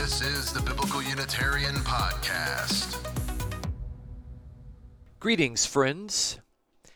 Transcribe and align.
This 0.00 0.22
is 0.22 0.50
the 0.54 0.62
Biblical 0.62 1.02
Unitarian 1.02 1.74
Podcast. 1.74 2.96
Greetings, 5.18 5.66
friends, 5.66 6.40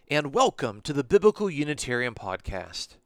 and 0.08 0.32
welcome 0.32 0.80
to 0.80 0.94
the 0.94 1.04
Biblical 1.04 1.50
Unitarian 1.50 2.14
Podcast, 2.14 2.96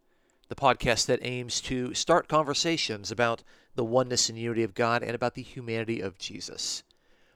the 0.47 0.55
podcast 0.55 1.07
that 1.07 1.19
aims 1.23 1.61
to 1.63 1.95
start 1.95 2.29
conversations 2.29 3.11
about 3.11 3.43
the 3.75 3.83
oneness 3.83 4.29
and 4.29 4.39
unity 4.39 4.63
of 4.63 4.75
God 4.75 5.03
and 5.03 5.17
about 5.17 5.35
the 5.35 5.43
humanity 5.43 6.01
of 6.01 6.17
Jesus. 6.17 6.85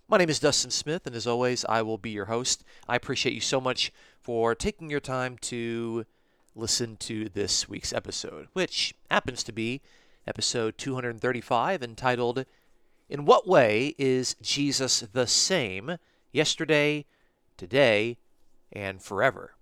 My 0.06 0.18
name 0.18 0.30
is 0.30 0.38
Dustin 0.38 0.70
Smith, 0.70 1.04
and 1.04 1.16
as 1.16 1.26
always, 1.26 1.64
I 1.64 1.82
will 1.82 1.98
be 1.98 2.10
your 2.10 2.26
host. 2.26 2.62
I 2.88 2.94
appreciate 2.94 3.34
you 3.34 3.40
so 3.40 3.60
much 3.60 3.90
for 4.20 4.54
taking 4.54 4.88
your 4.88 5.00
time 5.00 5.36
to 5.38 6.06
listen 6.54 6.96
to 6.98 7.28
this 7.28 7.68
week's 7.68 7.92
episode, 7.92 8.46
which 8.52 8.94
happens 9.10 9.42
to 9.42 9.52
be 9.52 9.80
episode 10.26 10.78
235, 10.78 11.82
entitled, 11.82 12.44
In 13.08 13.24
What 13.24 13.48
Way 13.48 13.94
is 13.98 14.36
Jesus 14.40 15.00
the 15.12 15.26
Same 15.26 15.96
Yesterday, 16.32 17.06
Today, 17.56 18.18
and 18.70 19.02
Forever? 19.02 19.54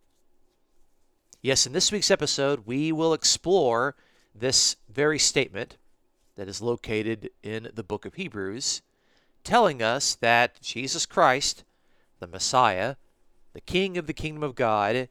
Yes, 1.42 1.66
in 1.66 1.72
this 1.72 1.90
week's 1.90 2.10
episode, 2.10 2.66
we 2.66 2.92
will 2.92 3.14
explore 3.14 3.96
this 4.34 4.76
very 4.88 5.18
statement 5.18 5.78
that 6.36 6.48
is 6.48 6.60
located 6.60 7.30
in 7.42 7.70
the 7.74 7.82
book 7.82 8.04
of 8.04 8.14
Hebrews, 8.14 8.82
telling 9.42 9.82
us 9.82 10.14
that 10.16 10.60
Jesus 10.60 11.06
Christ, 11.06 11.64
the 12.18 12.26
Messiah, 12.26 12.96
the 13.54 13.60
King 13.60 13.96
of 13.96 14.06
the 14.06 14.12
kingdom 14.12 14.42
of 14.42 14.54
God, 14.54 15.08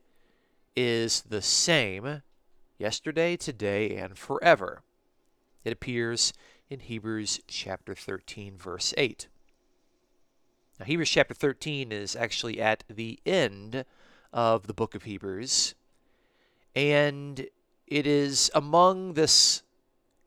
is 0.75 1.23
the 1.23 1.41
same 1.41 2.21
yesterday, 2.77 3.35
today, 3.35 3.95
and 3.95 4.17
forever. 4.17 4.83
It 5.63 5.73
appears 5.73 6.33
in 6.69 6.79
Hebrews 6.79 7.41
chapter 7.47 7.95
13, 7.95 8.57
verse 8.57 8.93
8. 8.97 9.27
Now, 10.79 10.85
Hebrews 10.85 11.09
chapter 11.09 11.33
13 11.33 11.91
is 11.91 12.15
actually 12.15 12.61
at 12.61 12.83
the 12.89 13.19
end 13.25 13.83
of 14.31 14.67
the 14.67 14.73
book 14.73 14.95
of 14.95 15.03
Hebrews, 15.03 15.75
and 16.75 17.47
it 17.87 18.07
is 18.07 18.49
among 18.53 19.13
this 19.13 19.63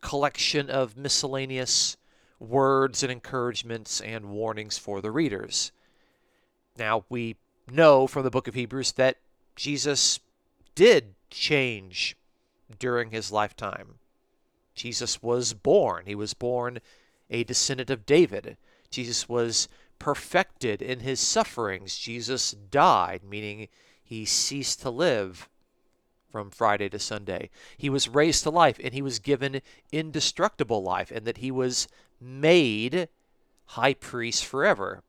collection 0.00 0.68
of 0.68 0.96
miscellaneous 0.96 1.96
words 2.38 3.02
and 3.02 3.12
encouragements 3.12 4.00
and 4.00 4.26
warnings 4.26 4.76
for 4.76 5.00
the 5.00 5.12
readers. 5.12 5.72
Now, 6.76 7.04
we 7.08 7.36
know 7.70 8.06
from 8.06 8.24
the 8.24 8.30
book 8.30 8.48
of 8.48 8.54
Hebrews 8.54 8.92
that 8.92 9.18
Jesus 9.54 10.18
did 10.74 11.14
change 11.30 12.16
during 12.78 13.10
his 13.10 13.30
lifetime. 13.30 13.94
Jesus 14.74 15.22
was 15.22 15.52
born. 15.52 16.06
He 16.06 16.14
was 16.14 16.34
born 16.34 16.80
a 17.30 17.44
descendant 17.44 17.90
of 17.90 18.06
David. 18.06 18.56
Jesus 18.90 19.28
was 19.28 19.68
perfected 19.98 20.82
in 20.82 21.00
his 21.00 21.20
sufferings. 21.20 21.96
Jesus 21.96 22.52
died, 22.52 23.22
meaning 23.22 23.68
he 24.02 24.24
ceased 24.24 24.80
to 24.82 24.90
live 24.90 25.48
from 26.30 26.50
Friday 26.50 26.88
to 26.88 26.98
Sunday. 26.98 27.50
He 27.76 27.90
was 27.90 28.08
raised 28.08 28.42
to 28.42 28.50
life 28.50 28.80
and 28.82 28.94
he 28.94 29.02
was 29.02 29.18
given 29.18 29.60
indestructible 29.92 30.82
life, 30.82 31.10
and 31.10 31.26
that 31.26 31.38
he 31.38 31.50
was 31.50 31.88
made 32.20 33.08
high 33.66 33.94
priest 33.94 34.44
forever. 34.44 35.02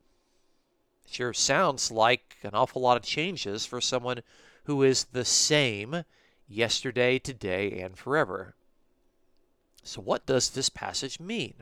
Sure 1.10 1.32
sounds 1.32 1.90
like 1.90 2.36
an 2.42 2.50
awful 2.54 2.82
lot 2.82 2.96
of 2.96 3.02
changes 3.02 3.66
for 3.66 3.80
someone 3.80 4.20
who 4.64 4.82
is 4.82 5.04
the 5.04 5.24
same 5.24 6.04
yesterday, 6.48 7.18
today, 7.18 7.80
and 7.80 7.96
forever. 7.96 8.54
So, 9.84 10.00
what 10.00 10.26
does 10.26 10.50
this 10.50 10.70
passage 10.70 11.20
mean? 11.20 11.54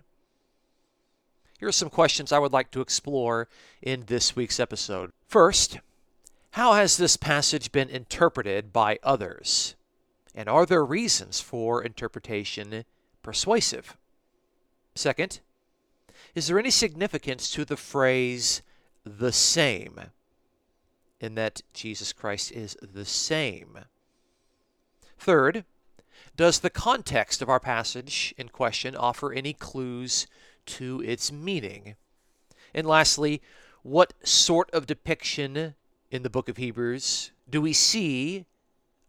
Here 1.58 1.68
are 1.68 1.72
some 1.72 1.90
questions 1.90 2.32
I 2.32 2.38
would 2.38 2.52
like 2.52 2.70
to 2.70 2.80
explore 2.80 3.48
in 3.82 4.04
this 4.06 4.34
week's 4.34 4.58
episode. 4.58 5.12
First, 5.28 5.78
how 6.52 6.74
has 6.74 6.96
this 6.96 7.16
passage 7.16 7.72
been 7.72 7.88
interpreted 7.88 8.72
by 8.72 8.98
others? 9.02 9.74
And 10.34 10.48
are 10.48 10.66
there 10.66 10.84
reasons 10.84 11.40
for 11.40 11.82
interpretation 11.82 12.84
persuasive? 13.22 13.96
Second, 14.94 15.40
is 16.34 16.46
there 16.46 16.58
any 16.58 16.70
significance 16.70 17.50
to 17.50 17.64
the 17.64 17.76
phrase 17.76 18.62
the 19.04 19.32
same 19.32 20.00
in 21.20 21.34
that 21.34 21.62
Jesus 21.74 22.12
Christ 22.12 22.52
is 22.52 22.76
the 22.80 23.04
same? 23.04 23.78
Third, 25.18 25.64
does 26.36 26.60
the 26.60 26.70
context 26.70 27.42
of 27.42 27.48
our 27.48 27.60
passage 27.60 28.34
in 28.38 28.48
question 28.48 28.96
offer 28.96 29.32
any 29.32 29.52
clues 29.52 30.26
to 30.66 31.02
its 31.02 31.30
meaning? 31.30 31.96
And 32.74 32.86
lastly, 32.86 33.42
what 33.82 34.14
sort 34.22 34.70
of 34.70 34.86
depiction 34.86 35.74
in 36.10 36.22
the 36.22 36.30
book 36.30 36.48
of 36.48 36.56
Hebrews 36.56 37.32
do 37.48 37.60
we 37.60 37.72
see 37.72 38.46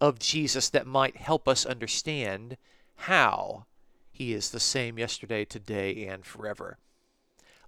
of 0.02 0.20
Jesus 0.20 0.70
that 0.70 0.88
might 0.88 1.18
help 1.18 1.48
us 1.48 1.66
understand 1.66 2.58
how 2.96 3.66
he 4.12 4.34
is 4.34 4.52
the 4.52 4.60
same 4.60 5.00
yesterday, 5.00 5.46
today, 5.46 6.06
and 6.06 6.26
forever? 6.26 6.78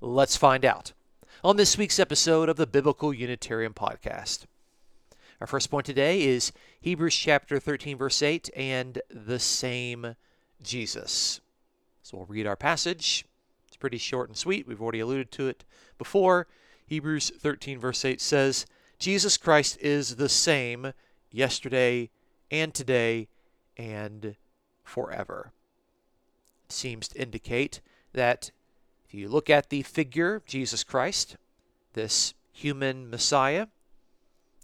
Let's 0.01 0.35
find 0.35 0.65
out 0.65 0.91
on 1.43 1.55
this 1.55 1.77
week's 1.77 1.99
episode 1.99 2.49
of 2.49 2.57
the 2.57 2.67
Biblical 2.67 3.13
Unitarian 3.13 3.73
Podcast. 3.73 4.45
Our 5.41 5.47
first 5.47 5.69
point 5.69 5.85
today 5.85 6.23
is 6.23 6.53
Hebrews 6.79 7.13
chapter 7.13 7.59
13, 7.59 7.97
verse 7.97 8.21
8, 8.21 8.49
and 8.55 9.01
the 9.09 9.37
same 9.37 10.15
Jesus. 10.63 11.41
So 12.03 12.17
we'll 12.17 12.25
read 12.27 12.47
our 12.47 12.55
passage. 12.55 13.25
It's 13.67 13.75
pretty 13.75 13.97
short 13.97 14.29
and 14.29 14.37
sweet. 14.37 14.65
We've 14.65 14.81
already 14.81 15.01
alluded 15.01 15.31
to 15.33 15.49
it 15.49 15.65
before. 15.97 16.47
Hebrews 16.87 17.33
13, 17.37 17.79
verse 17.79 18.05
8 18.05 18.21
says, 18.21 18.65
Jesus 18.97 19.35
Christ 19.35 19.77
is 19.81 20.15
the 20.15 20.29
same 20.29 20.93
yesterday 21.31 22.09
and 22.49 22.73
today 22.73 23.27
and 23.75 24.37
forever. 24.85 25.51
It 26.69 26.71
seems 26.71 27.09
to 27.09 27.21
indicate 27.21 27.81
that 28.13 28.51
if 29.05 29.13
you 29.13 29.27
look 29.27 29.49
at 29.49 29.69
the 29.69 29.81
figure, 29.81 30.41
Jesus 30.45 30.85
Christ, 30.85 31.35
this 31.91 32.33
human 32.53 33.09
Messiah, 33.09 33.67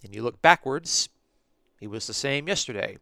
and 0.03 0.13
you 0.15 0.23
look 0.23 0.41
backwards, 0.41 1.09
he 1.79 1.87
was 1.87 2.07
the 2.07 2.13
same 2.13 2.47
yesterday. 2.47 2.97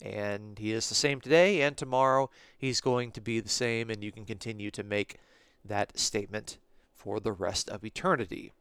And 0.00 0.58
he 0.58 0.72
is 0.72 0.88
the 0.88 0.96
same 0.96 1.20
today, 1.20 1.62
and 1.62 1.76
tomorrow 1.76 2.28
he's 2.58 2.80
going 2.80 3.12
to 3.12 3.20
be 3.20 3.38
the 3.38 3.48
same, 3.48 3.88
and 3.88 4.02
you 4.02 4.10
can 4.10 4.24
continue 4.24 4.70
to 4.72 4.82
make 4.82 5.18
that 5.64 5.96
statement 5.96 6.58
for 6.92 7.20
the 7.20 7.32
rest 7.32 7.70
of 7.70 7.84
eternity. 7.84 8.52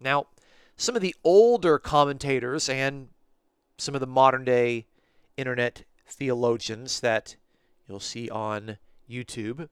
Now, 0.00 0.26
some 0.76 0.96
of 0.96 1.02
the 1.02 1.14
older 1.22 1.78
commentators 1.78 2.68
and 2.68 3.08
some 3.78 3.94
of 3.94 4.00
the 4.00 4.06
modern 4.06 4.44
day 4.44 4.86
internet 5.36 5.84
theologians 6.08 7.00
that 7.00 7.36
you'll 7.88 8.00
see 8.00 8.28
on 8.28 8.78
YouTube 9.08 9.68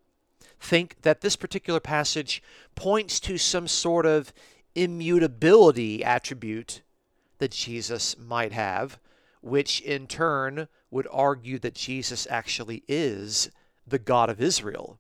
think 0.61 0.97
that 1.03 1.21
this 1.21 1.37
particular 1.37 1.81
passage 1.81 2.43
points 2.75 3.19
to 3.21 3.39
some 3.39 3.67
sort 3.67 4.07
of 4.07 4.33
immutability 4.75 6.05
attribute 6.05 6.83
that 7.39 7.51
Jesus 7.51 8.17
might 8.19 8.53
have, 8.53 8.99
which 9.41 9.81
in 9.81 10.07
turn 10.07 10.69
would 10.91 11.09
argue 11.11 11.59
that 11.59 11.75
Jesus 11.75 12.27
actually 12.31 12.85
is 12.87 13.51
the 13.87 13.99
God 13.99 14.31
of 14.31 14.41
Israel, 14.41 14.99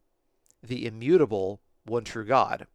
the 0.62 0.86
immutable 0.86 1.60
one 1.84 2.04
true 2.04 2.24
God. 2.24 2.66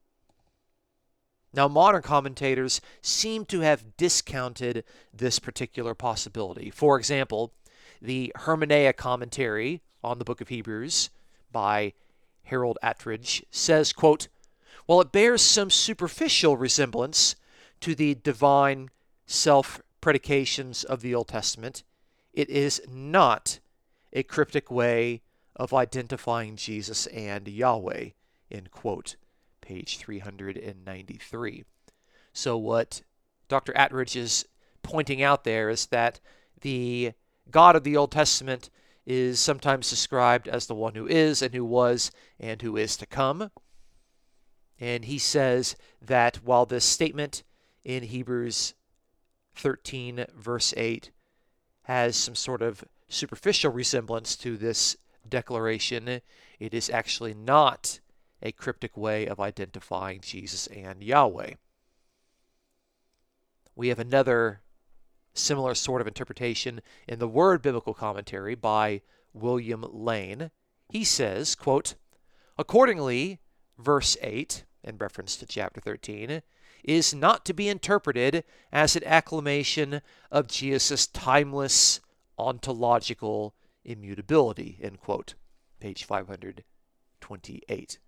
Now, 1.53 1.67
modern 1.67 2.01
commentators 2.01 2.81
seem 3.01 3.45
to 3.45 3.61
have 3.61 3.97
discounted 3.97 4.83
this 5.13 5.39
particular 5.39 5.95
possibility. 5.95 6.69
For 6.69 6.97
example, 6.99 7.53
the 8.01 8.31
Hermeneia 8.35 8.95
commentary 8.95 9.81
on 10.03 10.19
the 10.19 10.25
book 10.25 10.41
of 10.41 10.49
Hebrews 10.49 11.09
by 11.51 11.93
Harold 12.43 12.77
Attridge 12.83 13.43
says, 13.49 13.91
quote, 13.91 14.27
while 14.87 15.01
it 15.01 15.11
bears 15.11 15.41
some 15.41 15.69
superficial 15.69 16.57
resemblance 16.57 17.35
to 17.81 17.93
the 17.93 18.15
divine 18.15 18.89
self 19.27 19.81
predications 20.01 20.83
of 20.83 21.01
the 21.01 21.13
Old 21.13 21.27
Testament, 21.27 21.83
it 22.33 22.49
is 22.49 22.81
not 22.89 23.59
a 24.13 24.23
cryptic 24.23 24.71
way 24.71 25.21
of 25.55 25.73
identifying 25.73 26.55
Jesus 26.55 27.05
and 27.07 27.47
Yahweh. 27.47 28.09
End 28.49 28.71
quote. 28.71 29.17
Page 29.59 29.97
393. 29.97 31.65
So, 32.31 32.57
what 32.57 33.01
Dr. 33.49 33.73
Attridge 33.73 34.15
is 34.15 34.45
pointing 34.81 35.21
out 35.21 35.43
there 35.43 35.69
is 35.69 35.87
that 35.87 36.21
the 36.61 37.11
God 37.51 37.75
of 37.75 37.83
the 37.83 37.97
Old 37.97 38.11
Testament 38.11 38.69
is 39.05 39.39
sometimes 39.39 39.89
described 39.89 40.47
as 40.47 40.67
the 40.67 40.75
one 40.75 40.95
who 40.95 41.07
is 41.07 41.41
and 41.41 41.53
who 41.53 41.65
was 41.65 42.11
and 42.39 42.61
who 42.61 42.77
is 42.77 42.95
to 42.97 43.05
come. 43.05 43.51
And 44.79 45.05
he 45.05 45.17
says 45.17 45.75
that 46.01 46.37
while 46.43 46.65
this 46.65 46.85
statement 46.85 47.43
in 47.83 48.03
Hebrews 48.03 48.73
13, 49.55 50.25
verse 50.35 50.73
8, 50.77 51.11
has 51.83 52.15
some 52.15 52.35
sort 52.35 52.61
of 52.61 52.83
superficial 53.07 53.71
resemblance 53.71 54.35
to 54.35 54.57
this 54.57 54.97
declaration, 55.27 56.21
it 56.59 56.73
is 56.73 56.89
actually 56.89 57.33
not 57.33 57.99
a 58.41 58.51
cryptic 58.51 58.95
way 58.95 59.25
of 59.25 59.39
identifying 59.39 60.19
Jesus 60.21 60.67
and 60.67 61.01
Yahweh. 61.01 61.53
We 63.75 63.87
have 63.87 63.99
another 63.99 64.61
similar 65.33 65.75
sort 65.75 66.01
of 66.01 66.07
interpretation 66.07 66.81
in 67.07 67.19
the 67.19 67.27
Word 67.27 67.61
Biblical 67.61 67.93
Commentary 67.93 68.55
by 68.55 69.01
William 69.33 69.85
Lane. 69.91 70.51
He 70.89 71.03
says, 71.03 71.55
quote, 71.55 71.95
Accordingly, 72.57 73.39
verse 73.77 74.17
8, 74.21 74.65
in 74.83 74.97
reference 74.97 75.35
to 75.37 75.45
chapter 75.45 75.81
13, 75.81 76.41
is 76.83 77.13
not 77.13 77.45
to 77.45 77.53
be 77.53 77.67
interpreted 77.67 78.43
as 78.71 78.95
an 78.95 79.03
acclamation 79.03 80.01
of 80.31 80.47
Jesus' 80.47 81.07
timeless 81.07 81.99
ontological 82.37 83.53
immutability, 83.83 84.77
end 84.81 84.99
quote. 84.99 85.33
Page 85.79 86.03
528. 86.03 87.99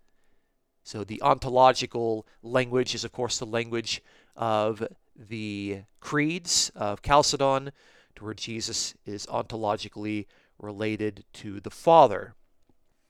So 0.84 1.04
the 1.04 1.22
ontological 1.22 2.26
language 2.42 2.96
is, 2.96 3.04
of 3.04 3.12
course, 3.12 3.38
the 3.38 3.46
language 3.46 4.02
of 4.36 4.88
the 5.16 5.82
creeds 6.00 6.72
of 6.76 7.02
Chalcedon, 7.02 7.72
to 8.16 8.24
where 8.24 8.34
Jesus 8.34 8.96
is 9.06 9.26
ontologically 9.28 10.26
related 10.58 11.26
to 11.34 11.60
the 11.60 11.70
Father. 11.70 12.34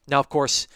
Now, 0.08 0.20
of 0.20 0.30
course, 0.30 0.68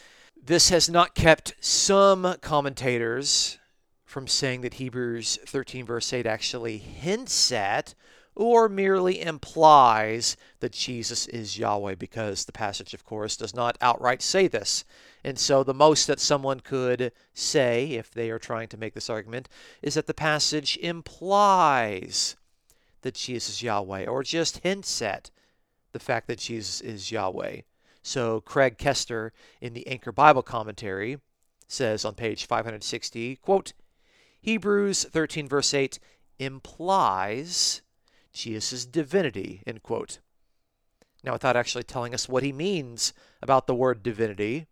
this 0.45 0.69
has 0.69 0.89
not 0.89 1.15
kept 1.15 1.53
some 1.61 2.35
commentators 2.41 3.57
from 4.03 4.27
saying 4.27 4.61
that 4.61 4.75
Hebrews 4.75 5.39
13, 5.45 5.85
verse 5.85 6.11
8 6.11 6.25
actually 6.25 6.77
hints 6.77 7.51
at 7.51 7.95
or 8.35 8.67
merely 8.67 9.21
implies 9.21 10.35
that 10.59 10.71
Jesus 10.71 11.27
is 11.27 11.57
Yahweh, 11.57 11.95
because 11.95 12.45
the 12.45 12.51
passage, 12.51 12.93
of 12.93 13.05
course, 13.05 13.37
does 13.37 13.55
not 13.55 13.77
outright 13.79 14.21
say 14.21 14.47
this. 14.47 14.83
And 15.23 15.37
so, 15.37 15.63
the 15.63 15.73
most 15.73 16.07
that 16.07 16.19
someone 16.19 16.59
could 16.59 17.11
say, 17.33 17.91
if 17.91 18.11
they 18.11 18.31
are 18.31 18.39
trying 18.39 18.67
to 18.69 18.77
make 18.77 18.95
this 18.95 19.09
argument, 19.09 19.49
is 19.81 19.93
that 19.93 20.07
the 20.07 20.13
passage 20.15 20.77
implies 20.77 22.35
that 23.03 23.13
Jesus 23.13 23.55
is 23.55 23.63
Yahweh, 23.63 24.07
or 24.07 24.23
just 24.23 24.59
hints 24.59 25.01
at 25.01 25.29
the 25.91 25.99
fact 25.99 26.27
that 26.27 26.39
Jesus 26.39 26.81
is 26.81 27.11
Yahweh. 27.11 27.61
So, 28.03 28.41
Craig 28.41 28.77
Koester 28.77 29.31
in 29.61 29.73
the 29.73 29.87
Anchor 29.87 30.11
Bible 30.11 30.43
Commentary 30.43 31.19
says 31.67 32.03
on 32.03 32.15
page 32.15 32.45
560, 32.45 33.37
quote, 33.37 33.71
Hebrews 34.41 35.05
13, 35.05 35.47
verse 35.47 35.73
8 35.73 35.99
implies 36.37 37.81
Jesus' 38.33 38.85
divinity, 38.85 39.63
end 39.65 39.83
quote. 39.83 40.19
Now, 41.23 41.31
without 41.31 41.55
actually 41.55 41.83
telling 41.83 42.13
us 42.13 42.27
what 42.27 42.43
he 42.43 42.51
means 42.51 43.13
about 43.41 43.67
the 43.67 43.75
word 43.75 44.03
divinity 44.03 44.67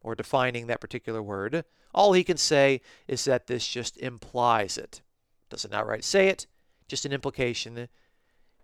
or 0.00 0.14
defining 0.14 0.66
that 0.66 0.80
particular 0.80 1.22
word, 1.22 1.66
all 1.92 2.14
he 2.14 2.24
can 2.24 2.38
say 2.38 2.80
is 3.06 3.26
that 3.26 3.46
this 3.46 3.68
just 3.68 3.98
implies 3.98 4.78
it. 4.78 5.02
Doesn't 5.50 5.74
outright 5.74 6.04
say 6.04 6.28
it, 6.28 6.46
just 6.88 7.04
an 7.04 7.12
implication. 7.12 7.88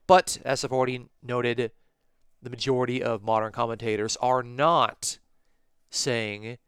But, 0.07 0.39
as 0.43 0.65
I've 0.65 0.73
already 0.73 1.11
noted, 1.23 1.73
the 2.43 2.51
majority 2.51 3.03
of 3.03 3.23
modern 3.23 3.53
commentators 3.53 4.17
are 4.21 4.43
not 4.43 5.19
saying 5.91 6.59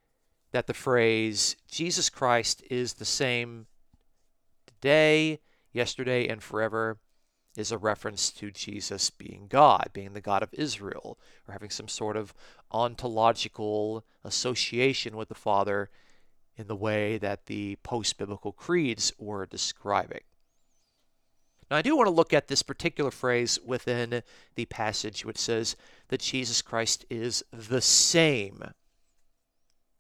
that 0.52 0.66
the 0.66 0.74
phrase 0.74 1.56
Jesus 1.70 2.08
Christ 2.08 2.62
is 2.70 2.94
the 2.94 3.04
same 3.04 3.66
today, 4.66 5.40
yesterday, 5.72 6.26
and 6.28 6.42
forever 6.42 6.98
is 7.56 7.72
a 7.72 7.78
reference 7.78 8.30
to 8.30 8.50
Jesus 8.50 9.10
being 9.10 9.46
God, 9.48 9.90
being 9.92 10.12
the 10.12 10.20
God 10.20 10.42
of 10.42 10.54
Israel, 10.54 11.18
or 11.46 11.52
having 11.52 11.70
some 11.70 11.88
sort 11.88 12.16
of 12.16 12.32
ontological 12.70 14.04
association 14.24 15.16
with 15.16 15.28
the 15.28 15.34
Father 15.34 15.90
in 16.56 16.68
the 16.68 16.76
way 16.76 17.18
that 17.18 17.46
the 17.46 17.76
post 17.82 18.16
biblical 18.16 18.52
creeds 18.52 19.12
were 19.18 19.46
describing. 19.46 20.20
Now, 21.70 21.76
I 21.76 21.82
do 21.82 21.96
want 21.96 22.06
to 22.06 22.12
look 22.12 22.32
at 22.32 22.48
this 22.48 22.62
particular 22.62 23.10
phrase 23.10 23.58
within 23.64 24.22
the 24.54 24.64
passage 24.66 25.24
which 25.24 25.38
says 25.38 25.76
that 26.08 26.20
Jesus 26.20 26.62
Christ 26.62 27.04
is 27.10 27.44
the 27.52 27.82
same. 27.82 28.62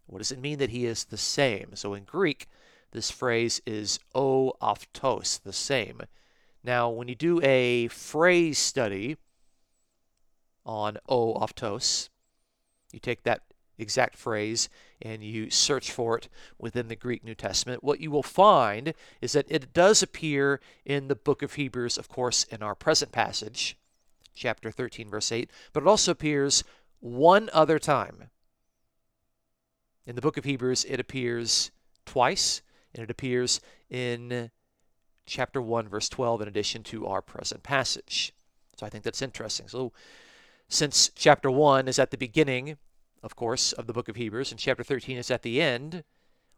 What 0.06 0.18
does 0.18 0.32
it 0.32 0.40
mean 0.40 0.58
that 0.58 0.70
he 0.70 0.86
is 0.86 1.04
the 1.04 1.18
same? 1.18 1.72
So, 1.74 1.92
in 1.92 2.04
Greek, 2.04 2.46
this 2.92 3.10
phrase 3.10 3.60
is 3.66 4.00
o 4.14 4.54
aftos, 4.62 5.42
the 5.42 5.52
same. 5.52 6.02
Now, 6.64 6.88
when 6.88 7.08
you 7.08 7.14
do 7.14 7.40
a 7.42 7.88
phrase 7.88 8.58
study 8.58 9.18
on 10.64 10.96
o 11.06 11.34
aftos, 11.34 12.08
you 12.92 12.98
take 12.98 13.24
that 13.24 13.42
exact 13.76 14.16
phrase 14.16 14.70
and 15.00 15.22
you 15.22 15.50
search 15.50 15.90
for 15.90 16.18
it 16.18 16.28
within 16.58 16.88
the 16.88 16.96
Greek 16.96 17.24
New 17.24 17.34
Testament, 17.34 17.84
what 17.84 18.00
you 18.00 18.10
will 18.10 18.22
find 18.22 18.94
is 19.20 19.32
that 19.32 19.46
it 19.48 19.72
does 19.72 20.02
appear 20.02 20.60
in 20.84 21.08
the 21.08 21.14
book 21.14 21.42
of 21.42 21.54
Hebrews, 21.54 21.98
of 21.98 22.08
course, 22.08 22.44
in 22.44 22.62
our 22.62 22.74
present 22.74 23.12
passage, 23.12 23.76
chapter 24.34 24.70
13, 24.70 25.08
verse 25.08 25.30
8, 25.30 25.50
but 25.72 25.82
it 25.82 25.88
also 25.88 26.12
appears 26.12 26.64
one 27.00 27.48
other 27.52 27.78
time. 27.78 28.30
In 30.06 30.14
the 30.14 30.22
book 30.22 30.36
of 30.36 30.44
Hebrews, 30.44 30.84
it 30.88 30.98
appears 30.98 31.70
twice, 32.06 32.62
and 32.94 33.04
it 33.04 33.10
appears 33.10 33.60
in 33.90 34.50
chapter 35.26 35.60
1, 35.60 35.88
verse 35.88 36.08
12, 36.08 36.42
in 36.42 36.48
addition 36.48 36.82
to 36.84 37.06
our 37.06 37.20
present 37.20 37.62
passage. 37.62 38.32
So 38.76 38.86
I 38.86 38.88
think 38.88 39.04
that's 39.04 39.22
interesting. 39.22 39.68
So, 39.68 39.92
since 40.68 41.10
chapter 41.14 41.50
1 41.50 41.88
is 41.88 41.98
at 41.98 42.10
the 42.10 42.18
beginning, 42.18 42.76
of 43.22 43.36
course, 43.36 43.72
of 43.72 43.86
the 43.86 43.92
book 43.92 44.08
of 44.08 44.16
Hebrews, 44.16 44.50
and 44.50 44.60
chapter 44.60 44.82
13 44.82 45.16
is 45.18 45.30
at 45.30 45.42
the 45.42 45.60
end, 45.60 46.04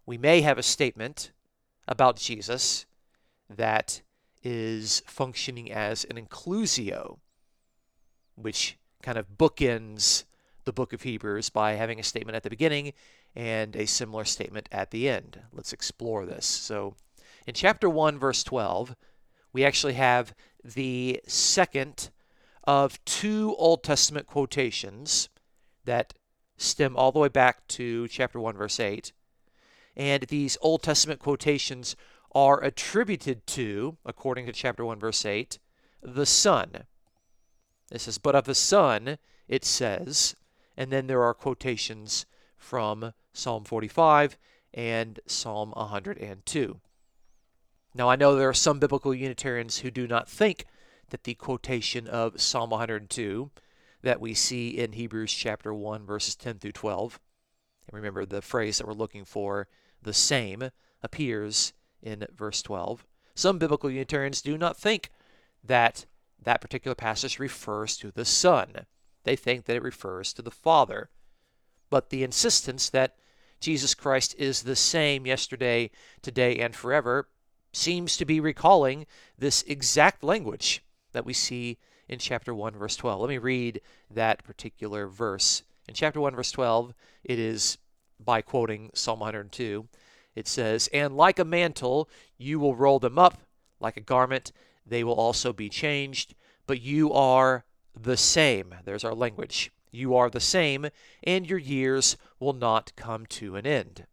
we 0.06 0.18
may 0.18 0.40
have 0.40 0.58
a 0.58 0.62
statement 0.62 1.32
about 1.88 2.16
Jesus 2.16 2.86
that 3.48 4.02
is 4.42 5.02
functioning 5.06 5.70
as 5.70 6.04
an 6.04 6.16
inclusio, 6.16 7.18
which 8.34 8.78
kind 9.02 9.18
of 9.18 9.36
bookends 9.36 10.24
the 10.64 10.72
book 10.72 10.92
of 10.92 11.02
Hebrews 11.02 11.50
by 11.50 11.72
having 11.72 11.98
a 11.98 12.04
statement 12.04 12.36
at 12.36 12.42
the 12.42 12.50
beginning 12.50 12.92
and 13.34 13.76
a 13.76 13.86
similar 13.86 14.24
statement 14.24 14.68
at 14.72 14.90
the 14.90 15.08
end. 15.08 15.40
Let's 15.52 15.72
explore 15.72 16.26
this. 16.26 16.46
So, 16.46 16.94
in 17.46 17.54
chapter 17.54 17.88
1, 17.88 18.18
verse 18.18 18.44
12, 18.44 18.94
we 19.52 19.64
actually 19.64 19.94
have 19.94 20.34
the 20.62 21.20
second 21.26 22.10
of 22.64 23.02
two 23.04 23.54
Old 23.58 23.82
Testament 23.82 24.26
quotations 24.26 25.28
that 25.84 26.14
stem 26.60 26.94
all 26.96 27.10
the 27.10 27.18
way 27.18 27.28
back 27.28 27.66
to 27.66 28.06
chapter 28.08 28.38
1, 28.38 28.56
verse 28.56 28.78
8. 28.78 29.12
And 29.96 30.24
these 30.24 30.58
Old 30.60 30.82
Testament 30.82 31.18
quotations 31.20 31.96
are 32.32 32.62
attributed 32.62 33.46
to, 33.48 33.96
according 34.04 34.46
to 34.46 34.52
chapter 34.52 34.84
1, 34.84 35.00
verse 35.00 35.24
8, 35.24 35.58
the 36.02 36.26
Son. 36.26 36.84
It 37.90 38.00
says, 38.00 38.18
But 38.18 38.36
of 38.36 38.44
the 38.44 38.54
Son, 38.54 39.18
it 39.48 39.64
says, 39.64 40.36
and 40.76 40.92
then 40.92 41.06
there 41.06 41.22
are 41.22 41.34
quotations 41.34 42.26
from 42.56 43.12
Psalm 43.32 43.64
45 43.64 44.38
and 44.72 45.18
Psalm 45.26 45.72
102. 45.72 46.80
Now, 47.94 48.08
I 48.08 48.16
know 48.16 48.36
there 48.36 48.48
are 48.48 48.54
some 48.54 48.78
biblical 48.78 49.14
Unitarians 49.14 49.78
who 49.78 49.90
do 49.90 50.06
not 50.06 50.28
think 50.28 50.64
that 51.08 51.24
the 51.24 51.34
quotation 51.34 52.06
of 52.06 52.40
Psalm 52.40 52.70
102 52.70 53.50
that 54.02 54.20
we 54.20 54.34
see 54.34 54.70
in 54.70 54.92
Hebrews 54.92 55.32
chapter 55.32 55.72
1, 55.74 56.06
verses 56.06 56.36
10 56.36 56.58
through 56.58 56.72
12, 56.72 57.20
and 57.88 57.96
remember 57.96 58.24
the 58.24 58.42
phrase 58.42 58.78
that 58.78 58.86
we're 58.86 58.92
looking 58.92 59.24
for, 59.24 59.68
the 60.02 60.14
same, 60.14 60.70
appears 61.02 61.72
in 62.02 62.26
verse 62.34 62.62
12. 62.62 63.04
Some 63.34 63.58
biblical 63.58 63.90
Unitarians 63.90 64.42
do 64.42 64.56
not 64.56 64.76
think 64.76 65.10
that 65.62 66.06
that 66.42 66.60
particular 66.60 66.94
passage 66.94 67.38
refers 67.38 67.96
to 67.98 68.10
the 68.10 68.24
Son. 68.24 68.86
They 69.24 69.36
think 69.36 69.64
that 69.64 69.76
it 69.76 69.82
refers 69.82 70.32
to 70.34 70.42
the 70.42 70.50
Father. 70.50 71.10
But 71.90 72.10
the 72.10 72.22
insistence 72.22 72.88
that 72.90 73.16
Jesus 73.60 73.94
Christ 73.94 74.34
is 74.38 74.62
the 74.62 74.76
same 74.76 75.26
yesterday, 75.26 75.90
today, 76.22 76.58
and 76.58 76.74
forever 76.74 77.28
seems 77.72 78.16
to 78.16 78.24
be 78.24 78.40
recalling 78.40 79.06
this 79.38 79.62
exact 79.62 80.24
language 80.24 80.82
that 81.12 81.26
we 81.26 81.34
see 81.34 81.78
in 82.10 82.18
chapter 82.18 82.52
1, 82.52 82.74
verse 82.74 82.96
12. 82.96 83.20
Let 83.20 83.28
me 83.28 83.38
read 83.38 83.80
that 84.10 84.42
particular 84.42 85.06
verse. 85.06 85.62
In 85.86 85.94
chapter 85.94 86.20
1, 86.20 86.34
verse 86.34 86.50
12, 86.50 86.92
it 87.22 87.38
is 87.38 87.78
by 88.18 88.42
quoting 88.42 88.90
Psalm 88.94 89.20
102. 89.20 89.86
It 90.34 90.48
says, 90.48 90.88
And 90.92 91.16
like 91.16 91.38
a 91.38 91.44
mantle, 91.44 92.10
you 92.36 92.58
will 92.58 92.74
roll 92.74 92.98
them 92.98 93.16
up, 93.16 93.38
like 93.78 93.96
a 93.96 94.00
garment, 94.00 94.50
they 94.84 95.04
will 95.04 95.14
also 95.14 95.52
be 95.52 95.68
changed, 95.68 96.34
but 96.66 96.80
you 96.80 97.12
are 97.12 97.64
the 97.98 98.16
same. 98.16 98.74
There's 98.84 99.04
our 99.04 99.14
language. 99.14 99.70
You 99.92 100.16
are 100.16 100.30
the 100.30 100.40
same, 100.40 100.88
and 101.22 101.48
your 101.48 101.58
years 101.58 102.16
will 102.40 102.54
not 102.54 102.92
come 102.96 103.24
to 103.26 103.54
an 103.54 103.66
end. 103.66 104.06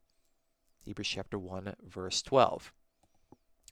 Hebrews 0.85 1.07
chapter 1.07 1.39
1, 1.39 1.73
verse 1.83 2.21
12. 2.21 2.71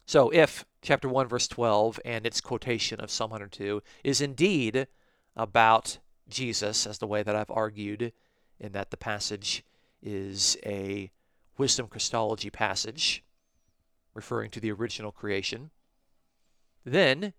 So 0.06 0.30
if 0.30 0.66
chapter 0.82 1.10
1, 1.10 1.28
verse 1.28 1.48
12, 1.48 2.00
and 2.06 2.26
its 2.26 2.42
quotation 2.42 3.00
of 3.00 3.10
Psalm 3.10 3.32
102 3.32 3.82
is 4.04 4.22
indeed 4.22 4.88
about 5.36 5.98
Jesus, 6.30 6.86
as 6.86 7.00
the 7.00 7.08
way 7.08 7.24
that 7.24 7.36
I've 7.36 7.52
argued, 7.52 8.14
in 8.60 8.72
that 8.74 8.92
the 8.92 8.98
passage 8.98 9.64
is 10.02 10.58
a 10.66 11.12
wisdom 11.58 11.88
Christology 11.88 12.50
passage, 12.50 13.24
referring 14.14 14.52
to 14.52 14.60
the 14.60 14.72
original 14.72 15.12
creation, 15.12 15.72
then 16.86 17.34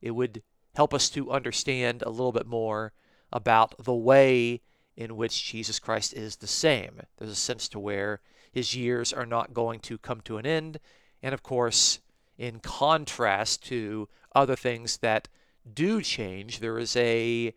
it 0.00 0.12
would 0.12 0.42
help 0.74 0.94
us 0.94 1.08
to 1.10 1.30
understand 1.30 2.02
a 2.02 2.10
little 2.10 2.32
bit 2.32 2.46
more 2.46 2.92
about 3.32 3.74
the 3.82 3.94
way 3.94 4.60
in 4.96 5.16
which 5.16 5.44
Jesus 5.44 5.78
Christ 5.78 6.12
is 6.12 6.36
the 6.36 6.46
same. 6.46 7.00
There's 7.16 7.30
a 7.30 7.34
sense 7.34 7.68
to 7.70 7.78
where 7.78 8.20
his 8.52 8.74
years 8.74 9.12
are 9.12 9.26
not 9.26 9.54
going 9.54 9.80
to 9.80 9.98
come 9.98 10.20
to 10.22 10.36
an 10.36 10.46
end. 10.46 10.78
And 11.22 11.32
of 11.32 11.42
course, 11.42 12.00
in 12.36 12.60
contrast 12.60 13.64
to 13.66 14.08
other 14.34 14.56
things 14.56 14.98
that 14.98 15.28
do 15.72 16.02
change, 16.02 16.58
there 16.58 16.78
is 16.78 16.96
a 16.96 17.54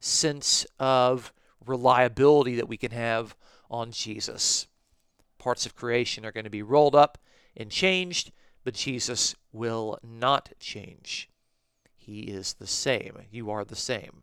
sense 0.00 0.66
of 0.78 1.32
reliability 1.64 2.56
that 2.56 2.68
we 2.68 2.76
can 2.76 2.90
have 2.90 3.36
on 3.70 3.90
Jesus. 3.90 4.66
Parts 5.38 5.66
of 5.66 5.74
creation 5.74 6.24
are 6.24 6.32
going 6.32 6.44
to 6.44 6.50
be 6.50 6.62
rolled 6.62 6.94
up 6.94 7.18
and 7.56 7.70
changed, 7.70 8.32
but 8.64 8.74
Jesus 8.74 9.34
will 9.52 9.98
not 10.02 10.52
change. 10.58 11.30
He 11.94 12.20
is 12.20 12.54
the 12.54 12.66
same. 12.66 13.18
You 13.30 13.50
are 13.50 13.64
the 13.64 13.76
same. 13.76 14.22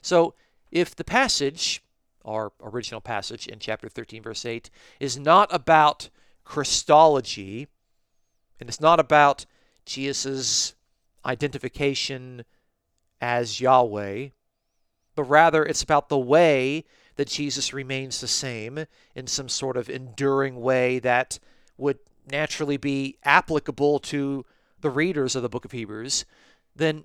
So, 0.00 0.34
if 0.70 0.96
the 0.96 1.04
passage, 1.04 1.82
our 2.24 2.52
original 2.62 3.00
passage 3.00 3.46
in 3.46 3.58
chapter 3.58 3.88
13, 3.88 4.22
verse 4.22 4.46
8, 4.46 4.70
is 5.00 5.18
not 5.18 5.52
about 5.52 6.08
Christology, 6.44 7.68
and 8.62 8.68
it's 8.68 8.80
not 8.80 9.00
about 9.00 9.44
Jesus' 9.84 10.76
identification 11.26 12.44
as 13.20 13.60
Yahweh, 13.60 14.28
but 15.16 15.24
rather 15.24 15.64
it's 15.64 15.82
about 15.82 16.08
the 16.08 16.16
way 16.16 16.84
that 17.16 17.26
Jesus 17.26 17.72
remains 17.72 18.20
the 18.20 18.28
same 18.28 18.86
in 19.16 19.26
some 19.26 19.48
sort 19.48 19.76
of 19.76 19.90
enduring 19.90 20.60
way 20.60 21.00
that 21.00 21.40
would 21.76 21.98
naturally 22.30 22.76
be 22.76 23.18
applicable 23.24 23.98
to 23.98 24.44
the 24.80 24.90
readers 24.90 25.34
of 25.34 25.42
the 25.42 25.48
book 25.48 25.64
of 25.64 25.72
Hebrews, 25.72 26.24
then 26.76 27.02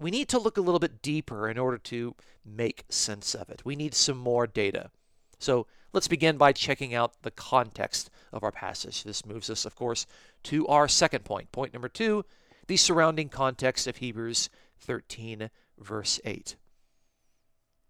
we 0.00 0.10
need 0.10 0.30
to 0.30 0.38
look 0.38 0.56
a 0.56 0.62
little 0.62 0.80
bit 0.80 1.02
deeper 1.02 1.50
in 1.50 1.58
order 1.58 1.76
to 1.76 2.14
make 2.46 2.86
sense 2.88 3.34
of 3.34 3.50
it. 3.50 3.60
We 3.62 3.76
need 3.76 3.94
some 3.94 4.16
more 4.16 4.46
data. 4.46 4.90
So 5.38 5.66
let's 5.94 6.08
begin 6.08 6.36
by 6.36 6.52
checking 6.52 6.92
out 6.92 7.22
the 7.22 7.30
context 7.30 8.10
of 8.32 8.42
our 8.42 8.50
passage. 8.50 9.04
This 9.04 9.24
moves 9.24 9.48
us, 9.48 9.64
of 9.64 9.76
course, 9.76 10.06
to 10.42 10.66
our 10.66 10.88
second 10.88 11.24
point. 11.24 11.52
Point 11.52 11.72
number 11.72 11.88
two 11.88 12.24
the 12.66 12.76
surrounding 12.76 13.28
context 13.28 13.86
of 13.86 13.98
Hebrews 13.98 14.48
13, 14.80 15.50
verse 15.78 16.18
8. 16.24 16.56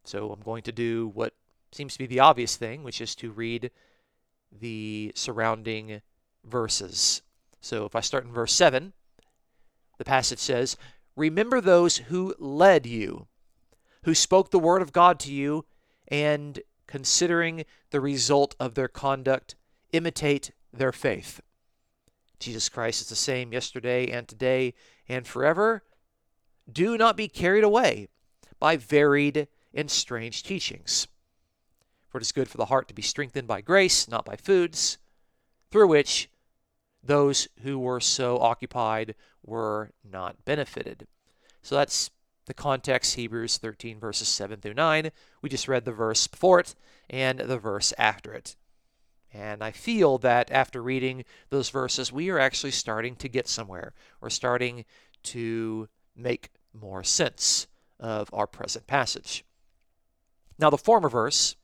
So 0.05 0.31
I'm 0.33 0.41
going 0.41 0.65
to 0.65 0.73
do 0.73 1.13
what 1.15 1.33
seems 1.73 1.93
to 1.93 1.99
be 2.01 2.07
the 2.07 2.21
obvious 2.21 2.57
thing, 2.57 2.83
which 2.83 3.01
is 3.01 3.15
to 3.17 3.31
read 3.31 3.71
the 4.53 5.13
surrounding 5.15 6.03
verses. 6.45 7.23
So 7.61 7.85
if 7.85 7.95
I 7.95 8.01
start 8.01 8.25
in 8.25 8.33
verse 8.33 8.53
7, 8.53 8.93
the 9.97 10.05
passage 10.05 10.41
says, 10.41 10.77
Remember 11.17 11.61
those 11.61 11.99
who 11.99 12.35
led 12.39 12.85
you, 12.85 13.29
who 14.03 14.15
spoke 14.15 14.51
the 14.51 14.59
word 14.59 14.83
of 14.83 14.93
God 14.93 15.21
to 15.21 15.33
you, 15.33 15.65
and 16.09 16.61
considering 16.87 17.65
the 17.91 18.01
result 18.01 18.55
of 18.61 18.75
their 18.75 18.89
conduct, 18.89 19.55
imitate 19.93 20.53
their 20.73 20.93
faith. 20.93 21.41
Jesus 22.39 22.69
Christ 22.69 23.03
is 23.03 23.09
the 23.09 23.17
same 23.17 23.53
yesterday 23.53 24.11
and 24.11 24.29
today 24.29 24.75
and 25.09 25.27
forever. 25.27 25.83
Do 26.71 26.99
not 26.99 27.17
be 27.17 27.29
carried 27.29 27.65
away 27.65 28.09
by 28.59 28.77
varied 28.77 29.49
and 29.73 29.91
strange 29.91 30.43
teachings. 30.43 31.09
For 32.09 32.19
it 32.19 32.23
is 32.23 32.33
good 32.33 32.49
for 32.49 32.59
the 32.59 32.67
heart 32.67 32.89
to 32.89 32.95
be 32.95 33.03
strengthened 33.03 33.49
by 33.49 33.61
grace, 33.61 34.09
not 34.09 34.25
by 34.25 34.37
foods, 34.37 34.99
through 35.71 35.89
which 35.89 36.31
those 37.03 37.49
who 37.63 37.79
were 37.79 38.01
so 38.01 38.39
occupied 38.39 39.15
were 39.45 39.91
not 40.09 40.45
benefited. 40.45 41.07
So 41.63 41.75
that's 41.75 42.11
the 42.47 42.55
context, 42.55 43.15
Hebrews 43.15 43.59
13, 43.59 43.99
verses 43.99 44.29
7 44.29 44.61
through 44.61 44.75
9. 44.75 45.11
We 45.43 45.49
just 45.49 45.69
read 45.69 45.85
the 45.85 45.93
verse 45.93 46.27
before 46.27 46.61
it 46.61 46.75
and 47.09 47.39
the 47.39 47.59
verse 47.59 47.93
after 47.99 48.33
it. 48.33 48.57
And 49.33 49.65
I 49.65 49.73
feel 49.73 50.19
that 50.19 50.51
after 50.53 50.83
reading 50.83 51.25
those 51.51 51.71
verses, 51.71 52.13
we 52.13 52.31
are 52.31 52.39
actually 52.39 52.71
starting 52.71 53.17
to 53.17 53.29
get 53.29 53.49
somewhere. 53.49 53.93
We're 54.21 54.31
starting 54.31 54.85
to 55.25 55.89
make 56.15 56.51
more 56.73 57.03
sense 57.03 57.67
of 57.99 58.31
our 58.33 58.47
present 58.47 58.87
passage. 58.87 59.45
Now, 60.59 60.71
the 60.71 60.79
former 60.79 61.09
verse, 61.09 61.57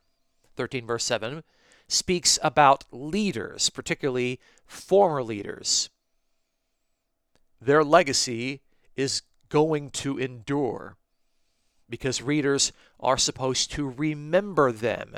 13, 0.57 0.87
verse 0.87 1.05
7, 1.05 1.45
speaks 1.87 2.39
about 2.43 2.85
leaders, 2.91 3.71
particularly 3.71 4.41
former 4.67 5.23
leaders. 5.23 5.91
Their 7.61 7.85
legacy 7.85 8.63
is 8.97 9.23
going 9.51 9.91
to 9.91 10.17
endure 10.17 10.97
because 11.91 12.23
readers 12.23 12.73
are 12.99 13.19
supposed 13.19 13.71
to 13.73 13.89
remember 13.89 14.73
them. 14.73 15.17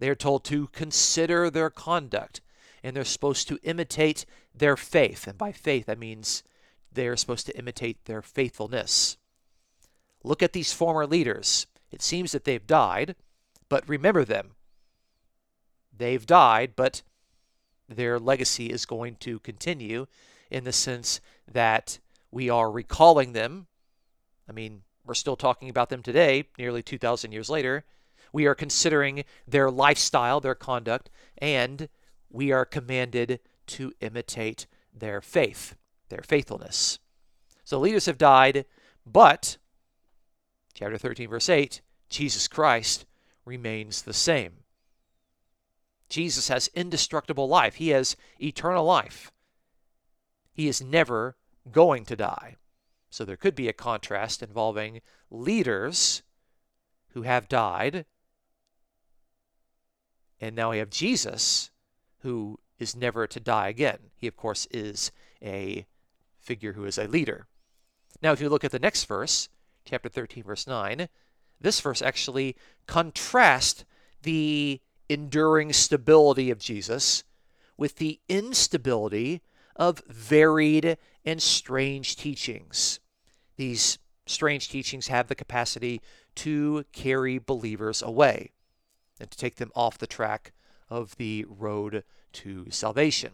They 0.00 0.10
are 0.10 0.14
told 0.14 0.44
to 0.46 0.66
consider 0.68 1.48
their 1.48 1.70
conduct 1.70 2.40
and 2.82 2.94
they're 2.94 3.04
supposed 3.04 3.48
to 3.48 3.58
imitate 3.62 4.26
their 4.54 4.76
faith. 4.76 5.26
And 5.26 5.38
by 5.38 5.52
faith, 5.52 5.86
that 5.86 5.98
means 5.98 6.42
they 6.92 7.06
are 7.08 7.16
supposed 7.16 7.46
to 7.46 7.56
imitate 7.56 8.04
their 8.04 8.22
faithfulness. 8.22 9.16
Look 10.22 10.42
at 10.42 10.52
these 10.52 10.72
former 10.72 11.06
leaders. 11.06 11.66
It 11.90 12.02
seems 12.02 12.32
that 12.32 12.44
they've 12.44 12.66
died, 12.66 13.14
but 13.68 13.88
remember 13.88 14.24
them. 14.24 14.52
They've 15.96 16.24
died, 16.24 16.72
but 16.76 17.02
their 17.88 18.18
legacy 18.18 18.66
is 18.66 18.84
going 18.84 19.16
to 19.20 19.38
continue 19.40 20.06
in 20.50 20.64
the 20.64 20.72
sense 20.72 21.20
that 21.50 21.98
we 22.30 22.50
are 22.50 22.70
recalling 22.70 23.32
them. 23.32 23.66
I 24.48 24.52
mean, 24.52 24.82
we're 25.04 25.14
still 25.14 25.36
talking 25.36 25.70
about 25.70 25.88
them 25.88 26.02
today, 26.02 26.44
nearly 26.58 26.82
2,000 26.82 27.32
years 27.32 27.48
later. 27.48 27.84
We 28.32 28.46
are 28.46 28.54
considering 28.54 29.24
their 29.46 29.70
lifestyle, 29.70 30.40
their 30.40 30.54
conduct, 30.54 31.10
and 31.38 31.88
we 32.30 32.52
are 32.52 32.64
commanded 32.64 33.40
to 33.68 33.92
imitate 34.00 34.66
their 34.92 35.20
faith, 35.20 35.76
their 36.08 36.22
faithfulness. 36.22 36.98
So 37.64 37.78
leaders 37.78 38.06
have 38.06 38.18
died, 38.18 38.66
but, 39.06 39.56
chapter 40.74 40.98
13, 40.98 41.28
verse 41.28 41.48
8, 41.48 41.80
Jesus 42.10 42.48
Christ 42.48 43.06
remains 43.44 44.02
the 44.02 44.14
same. 44.14 44.64
Jesus 46.08 46.48
has 46.48 46.70
indestructible 46.74 47.48
life, 47.48 47.76
He 47.76 47.90
has 47.90 48.16
eternal 48.40 48.84
life. 48.84 49.32
He 50.52 50.68
is 50.68 50.82
never 50.82 51.36
going 51.72 52.04
to 52.06 52.16
die. 52.16 52.56
So 53.10 53.24
there 53.24 53.36
could 53.36 53.54
be 53.54 53.68
a 53.68 53.72
contrast 53.72 54.42
involving 54.42 55.00
leaders 55.30 56.22
who 57.12 57.22
have 57.22 57.48
died, 57.48 58.04
and 60.40 60.54
now 60.54 60.70
we 60.70 60.78
have 60.78 60.90
Jesus 60.90 61.70
who 62.20 62.58
is 62.78 62.94
never 62.94 63.26
to 63.26 63.40
die 63.40 63.68
again. 63.68 63.98
He, 64.16 64.26
of 64.26 64.36
course, 64.36 64.66
is 64.70 65.10
a 65.42 65.86
figure 66.38 66.74
who 66.74 66.84
is 66.84 66.98
a 66.98 67.08
leader. 67.08 67.46
Now, 68.22 68.32
if 68.32 68.40
you 68.40 68.48
look 68.48 68.64
at 68.64 68.72
the 68.72 68.78
next 68.78 69.04
verse, 69.04 69.48
chapter 69.84 70.08
13, 70.08 70.44
verse 70.44 70.66
9, 70.66 71.08
this 71.60 71.80
verse 71.80 72.02
actually 72.02 72.56
contrasts 72.86 73.84
the 74.22 74.80
enduring 75.08 75.72
stability 75.72 76.50
of 76.50 76.58
Jesus 76.58 77.24
with 77.76 77.96
the 77.96 78.20
instability 78.28 79.40
of 79.78 80.02
varied 80.08 80.98
and 81.24 81.40
strange 81.40 82.16
teachings. 82.16 83.00
These 83.56 83.98
strange 84.26 84.68
teachings 84.68 85.08
have 85.08 85.28
the 85.28 85.34
capacity 85.34 86.00
to 86.36 86.84
carry 86.92 87.38
believers 87.38 88.02
away 88.02 88.50
and 89.20 89.30
to 89.30 89.38
take 89.38 89.56
them 89.56 89.72
off 89.74 89.98
the 89.98 90.06
track 90.06 90.52
of 90.90 91.16
the 91.16 91.44
road 91.48 92.04
to 92.32 92.70
salvation. 92.70 93.32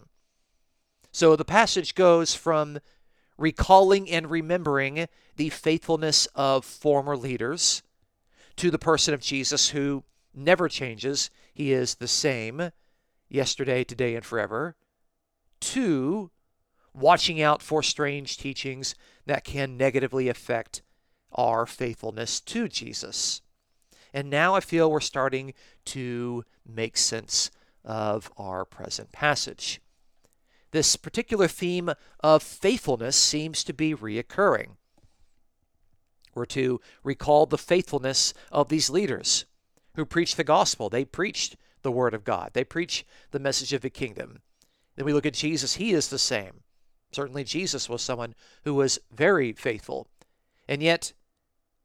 So 1.13 1.37
the 1.37 1.45
passage 1.45 1.95
goes 1.95 2.35
from 2.35 2.79
recalling 3.37 4.11
and 4.11 4.31
remembering 4.31 5.09
the 5.37 5.51
faithfulness 5.51 6.27
of 6.35 6.65
former 6.65 7.17
leaders 7.17 7.83
to 8.57 8.71
the 8.71 8.79
person 8.79 9.15
of 9.15 9.21
Jesus 9.21 9.71
who 9.71 10.05
never 10.35 10.69
changes. 10.69 11.31
He 11.53 11.73
is 11.73 11.97
the 11.97 12.09
same 12.09 12.71
yesterday, 13.29 13.85
today, 13.85 14.15
and 14.15 14.25
forever. 14.25 14.77
To 15.61 16.31
watching 16.95 17.43
out 17.43 17.61
for 17.61 17.83
strange 17.83 18.37
teachings 18.37 18.95
that 19.27 19.45
can 19.45 19.77
negatively 19.77 20.29
affect 20.29 20.83
our 21.33 21.67
faithfulness 21.67 22.41
to 22.41 22.69
Jesus. 22.69 23.43
And 24.13 24.31
now 24.31 24.55
I 24.55 24.61
feel 24.61 24.91
we're 24.91 25.01
starting 25.01 25.55
to 25.87 26.45
make 26.65 26.97
sense 26.97 27.51
of 27.85 28.31
our 28.39 28.65
present 28.65 29.11
passage. 29.13 29.81
This 30.71 30.97
particular 30.97 31.49
theme 31.49 31.91
of 32.21 32.43
faithfulness 32.43 33.17
seems 33.17 33.65
to 33.65 33.73
be 33.73 33.95
reoccurring. 33.95 34.71
We're 36.35 36.47
to 36.47 36.81
recall 37.03 37.47
the 37.47 37.59
faithfulness 37.59 38.35
of 38.51 38.69
these 38.69 38.91
leaders 38.91 39.45
who 39.95 40.05
preached 40.05 40.37
the 40.37 40.45
gospel. 40.45 40.89
They 40.89 41.05
preached 41.05 41.57
the 41.83 41.93
Word 41.93 42.15
of 42.15 42.25
God. 42.25 42.51
They 42.55 42.65
preach 42.65 43.07
the 43.31 43.39
message 43.39 43.73
of 43.73 43.83
the 43.83 43.91
kingdom. 43.91 44.41
Then 44.97 45.07
we 45.07 45.13
look 45.13 45.27
at 45.27 45.35
Jesus, 45.35 45.75
he 45.75 45.93
is 45.93 46.09
the 46.09 46.19
same. 46.19 46.64
Certainly, 47.15 47.45
Jesus 47.45 47.89
was 47.89 48.03
someone 48.03 48.35
who 48.65 48.75
was 48.75 48.99
very 49.13 49.53
faithful. 49.53 50.09
And 50.69 50.83
yet, 50.83 51.13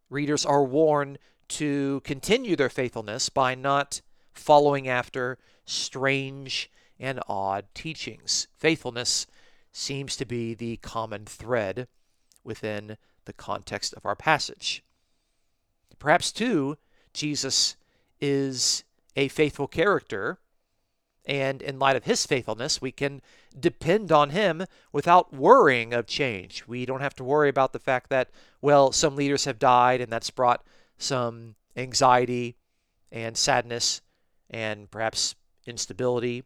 readers 0.09 0.45
are 0.45 0.63
warned 0.63 1.19
to 1.49 2.01
continue 2.03 2.55
their 2.55 2.69
faithfulness 2.69 3.29
by 3.29 3.55
not 3.55 4.01
following 4.33 4.87
after 4.87 5.37
strange 5.65 6.71
and 6.99 7.19
odd 7.27 7.65
teachings. 7.73 8.47
Faithfulness 8.57 9.27
seems 9.71 10.15
to 10.17 10.25
be 10.25 10.53
the 10.53 10.77
common 10.77 11.25
thread 11.25 11.87
within 12.43 12.97
the 13.25 13.33
context 13.33 13.93
of 13.93 14.05
our 14.05 14.15
passage. 14.15 14.83
Perhaps, 15.99 16.31
too, 16.31 16.77
Jesus 17.13 17.75
is 18.19 18.83
a 19.15 19.27
faithful 19.27 19.67
character, 19.67 20.39
and 21.25 21.61
in 21.61 21.79
light 21.79 21.95
of 21.95 22.05
his 22.05 22.25
faithfulness, 22.25 22.81
we 22.81 22.91
can 22.91 23.21
depend 23.57 24.11
on 24.11 24.31
him 24.31 24.65
without 24.91 25.33
worrying 25.33 25.93
of 25.93 26.07
change. 26.07 26.63
We 26.67 26.85
don't 26.85 27.01
have 27.01 27.15
to 27.15 27.23
worry 27.23 27.49
about 27.49 27.73
the 27.73 27.79
fact 27.79 28.09
that, 28.09 28.29
well, 28.61 28.91
some 28.91 29.15
leaders 29.15 29.45
have 29.45 29.59
died 29.59 30.01
and 30.01 30.11
that's 30.11 30.29
brought 30.29 30.65
some 30.97 31.55
anxiety 31.75 32.55
and 33.11 33.37
sadness 33.37 34.01
and 34.49 34.89
perhaps 34.89 35.35
instability. 35.65 36.43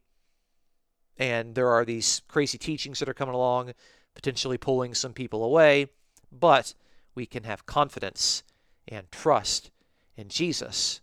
And 1.17 1.55
there 1.55 1.69
are 1.69 1.85
these 1.85 2.21
crazy 2.27 2.57
teachings 2.57 2.99
that 2.99 3.09
are 3.09 3.13
coming 3.13 3.35
along, 3.35 3.73
potentially 4.15 4.57
pulling 4.57 4.93
some 4.93 5.13
people 5.13 5.43
away. 5.43 5.87
But 6.31 6.73
we 7.15 7.25
can 7.25 7.43
have 7.43 7.65
confidence 7.65 8.43
and 8.87 9.11
trust 9.11 9.71
in 10.17 10.27
Jesus 10.27 11.01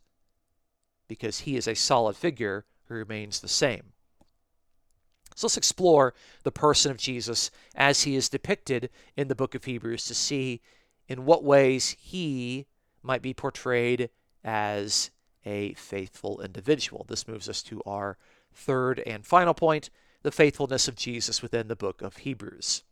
because 1.09 1.41
he 1.41 1.57
is 1.57 1.67
a 1.67 1.75
solid 1.75 2.17
figure 2.17 2.65
remains 2.94 3.40
the 3.40 3.49
same. 3.49 3.92
So 5.37 5.47
let's 5.47 5.56
explore 5.56 6.14
the 6.42 6.52
person 6.52 6.90
of 6.90 6.99
Jesus 6.99 7.50
as 7.75 8.02
he 8.02 8.16
is 8.16 8.28
depicted 8.28 8.90
in 9.16 9.28
the 9.28 9.35
book 9.35 9.54
of 9.54 9.64
Hebrews 9.64 10.04
to 10.06 10.14
see 10.14 10.61
in 11.09 11.25
what 11.25 11.44
ways 11.44 11.97
he 11.99 12.66
might 13.02 13.23
be 13.23 13.32
portrayed 13.35 14.11
as 14.44 15.11
a 15.44 15.73
faithful 15.75 16.40
individual. 16.40 17.06
This 17.09 17.26
moves 17.26 17.49
us 17.49 17.62
to 17.64 17.82
our 17.87 18.18
third 18.52 19.00
and 19.06 19.25
final 19.25 19.54
point 19.54 19.90
the 20.23 20.30
faithfulness 20.30 20.88
of 20.88 20.97
Jesus 20.97 21.40
within 21.40 21.68
the 21.68 21.76
book 21.76 22.02
of 22.02 22.18
Hebrews. 22.18 22.82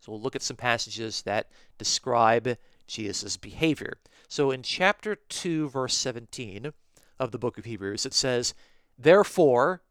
So 0.00 0.12
we'll 0.12 0.22
look 0.22 0.36
at 0.36 0.42
some 0.42 0.56
passages 0.56 1.22
that 1.22 1.50
describe 1.76 2.56
Jesus' 2.86 3.36
behavior. 3.36 3.98
So 4.28 4.50
in 4.50 4.62
chapter 4.62 5.16
2, 5.16 5.68
verse 5.68 5.94
17 5.94 6.72
of 7.18 7.32
the 7.32 7.38
book 7.38 7.58
of 7.58 7.64
Hebrews, 7.64 8.06
it 8.06 8.14
says, 8.14 8.54
Therefore, 8.98 9.82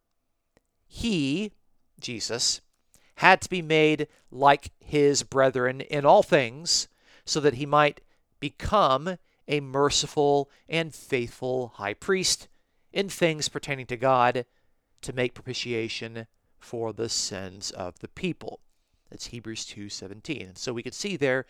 he, 0.87 1.51
Jesus, 1.99 2.61
had 3.15 3.41
to 3.41 3.49
be 3.49 3.61
made 3.61 4.07
like 4.31 4.71
his 4.79 5.23
brethren 5.23 5.81
in 5.81 6.05
all 6.05 6.23
things, 6.23 6.87
so 7.25 7.39
that 7.39 7.55
he 7.55 7.65
might 7.65 8.01
become 8.39 9.17
a 9.47 9.59
merciful 9.59 10.49
and 10.69 10.93
faithful 10.93 11.73
high 11.75 11.93
priest 11.93 12.47
in 12.91 13.09
things 13.09 13.49
pertaining 13.49 13.85
to 13.87 13.97
God 13.97 14.45
to 15.01 15.13
make 15.13 15.33
propitiation 15.33 16.27
for 16.59 16.93
the 16.93 17.09
sins 17.09 17.71
of 17.71 17.99
the 17.99 18.07
people. 18.07 18.59
That's 19.09 19.27
Hebrews 19.27 19.65
2:17. 19.65 20.47
And 20.47 20.57
so 20.57 20.73
we 20.73 20.83
could 20.83 20.93
see 20.93 21.15
there 21.15 21.45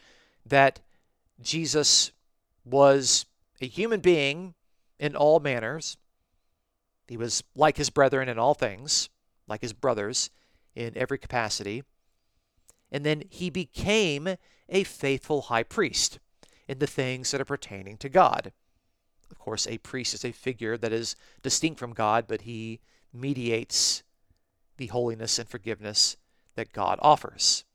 that 0.46 0.81
Jesus 1.41 2.12
was 2.63 3.25
a 3.62 3.67
human 3.67 4.00
being 4.00 4.53
in 5.00 5.16
all 5.16 5.39
manners. 5.39 5.98
He 7.08 7.18
was 7.18 7.44
like 7.56 7.77
his 7.77 7.89
brethren 7.89 8.29
in 8.29 8.38
all 8.38 8.53
things, 8.53 9.10
like 9.48 9.62
his 9.62 9.74
brothers 9.74 10.29
in 10.75 10.98
every 10.98 11.18
capacity. 11.18 11.83
And 12.92 13.05
then 13.05 13.24
he 13.29 13.50
became 13.50 14.36
a 14.70 14.83
faithful 14.83 15.44
high 15.44 15.64
priest 15.64 16.20
in 16.68 16.79
the 16.79 16.88
things 16.88 17.31
that 17.31 17.42
are 17.42 17.46
pertaining 17.46 17.98
to 17.98 18.10
God. 18.10 18.51
Of 19.31 19.40
course, 19.40 19.68
a 19.68 19.77
priest 19.77 20.14
is 20.14 20.25
a 20.25 20.31
figure 20.31 20.77
that 20.77 20.94
is 20.94 21.16
distinct 21.42 21.79
from 21.79 21.94
God, 21.94 22.25
but 22.27 22.42
he 22.42 22.79
mediates 23.14 24.03
the 24.77 24.88
holiness 24.88 25.40
and 25.40 25.50
forgiveness 25.50 26.18
that 26.55 26.72
God 26.72 27.00
offers. 27.01 27.66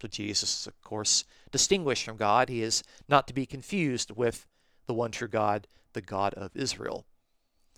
So 0.00 0.08
Jesus 0.08 0.60
is, 0.60 0.66
of 0.66 0.80
course, 0.82 1.24
distinguished 1.50 2.04
from 2.04 2.16
God. 2.16 2.48
He 2.48 2.62
is 2.62 2.82
not 3.08 3.28
to 3.28 3.34
be 3.34 3.46
confused 3.46 4.10
with 4.10 4.46
the 4.86 4.94
one 4.94 5.12
true 5.12 5.28
God, 5.28 5.66
the 5.92 6.00
God 6.00 6.34
of 6.34 6.54
Israel. 6.54 7.06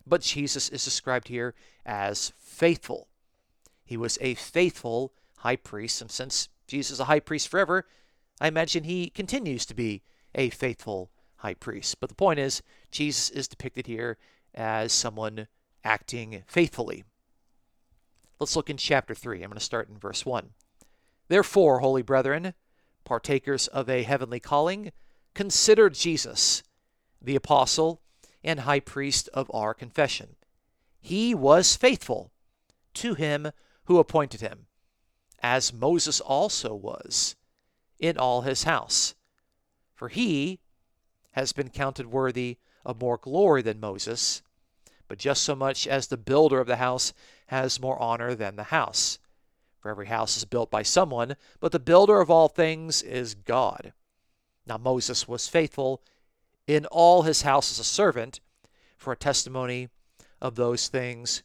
But 0.06 0.20
Jesus 0.20 0.68
is 0.68 0.84
described 0.84 1.28
here 1.28 1.54
as 1.86 2.32
faithful. 2.38 3.08
He 3.84 3.96
was 3.96 4.18
a 4.20 4.34
faithful 4.34 5.12
high 5.38 5.56
priest, 5.56 6.00
and 6.00 6.10
since 6.10 6.48
Jesus 6.66 6.92
is 6.92 7.00
a 7.00 7.04
high 7.04 7.20
priest 7.20 7.48
forever, 7.48 7.86
I 8.40 8.48
imagine 8.48 8.84
he 8.84 9.10
continues 9.10 9.66
to 9.66 9.74
be 9.74 10.02
a 10.34 10.50
faithful 10.50 11.10
high 11.36 11.54
priest. 11.54 12.00
But 12.00 12.08
the 12.08 12.14
point 12.14 12.38
is, 12.38 12.62
Jesus 12.90 13.30
is 13.30 13.48
depicted 13.48 13.86
here 13.86 14.18
as 14.54 14.92
someone 14.92 15.46
acting 15.84 16.42
faithfully. 16.46 17.04
Let's 18.40 18.56
look 18.56 18.70
in 18.70 18.76
chapter 18.76 19.14
3. 19.14 19.42
I'm 19.42 19.50
going 19.50 19.58
to 19.58 19.64
start 19.64 19.88
in 19.88 19.98
verse 19.98 20.26
1. 20.26 20.50
Therefore, 21.28 21.78
holy 21.78 22.02
brethren, 22.02 22.54
partakers 23.04 23.68
of 23.68 23.88
a 23.88 24.02
heavenly 24.02 24.40
calling, 24.40 24.92
consider 25.34 25.88
Jesus, 25.88 26.62
the 27.20 27.36
apostle 27.36 28.00
and 28.44 28.60
high 28.60 28.80
priest 28.80 29.28
of 29.32 29.50
our 29.52 29.74
confession. 29.74 30.36
He 31.00 31.34
was 31.34 31.76
faithful 31.76 32.30
to 32.94 33.14
him 33.14 33.50
who 33.84 33.98
appointed 33.98 34.40
him, 34.40 34.66
as 35.42 35.72
Moses 35.72 36.20
also 36.20 36.74
was 36.74 37.36
in 37.98 38.16
all 38.18 38.42
his 38.42 38.64
house. 38.64 39.14
For 39.94 40.08
he 40.08 40.60
has 41.32 41.52
been 41.52 41.70
counted 41.70 42.06
worthy 42.06 42.58
of 42.84 43.00
more 43.00 43.16
glory 43.16 43.62
than 43.62 43.80
Moses, 43.80 44.42
but 45.08 45.18
just 45.18 45.42
so 45.42 45.54
much 45.54 45.86
as 45.86 46.06
the 46.06 46.16
builder 46.16 46.60
of 46.60 46.66
the 46.66 46.76
house 46.76 47.12
has 47.46 47.80
more 47.80 48.00
honor 48.00 48.34
than 48.34 48.56
the 48.56 48.64
house. 48.64 49.18
For 49.80 49.90
every 49.90 50.06
house 50.06 50.36
is 50.36 50.44
built 50.44 50.70
by 50.70 50.82
someone, 50.82 51.36
but 51.60 51.72
the 51.72 51.78
builder 51.78 52.20
of 52.20 52.30
all 52.30 52.48
things 52.48 53.02
is 53.02 53.34
God. 53.34 53.92
Now 54.66 54.78
Moses 54.78 55.28
was 55.28 55.48
faithful 55.48 56.02
in 56.66 56.86
all 56.86 57.22
his 57.22 57.42
house 57.42 57.70
as 57.70 57.78
a 57.78 57.84
servant 57.84 58.40
for 58.96 59.12
a 59.12 59.16
testimony 59.16 59.88
of 60.40 60.54
those 60.54 60.88
things 60.88 61.42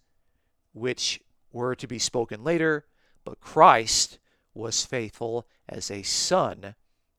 which 0.73 1.21
were 1.51 1.75
to 1.75 1.87
be 1.87 1.99
spoken 1.99 2.43
later, 2.43 2.85
but 3.23 3.39
Christ 3.39 4.19
was 4.53 4.85
faithful 4.85 5.47
as 5.67 5.91
a 5.91 6.03
son 6.03 6.75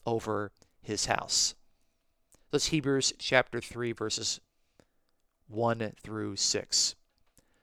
over 0.07 0.53
his 0.83 1.07
house. 1.07 1.55
That's 2.51 2.67
Hebrews 2.67 3.13
chapter 3.19 3.61
3, 3.61 3.93
verses 3.93 4.41
1 5.49 5.93
through 6.03 6.37
6. 6.37 6.95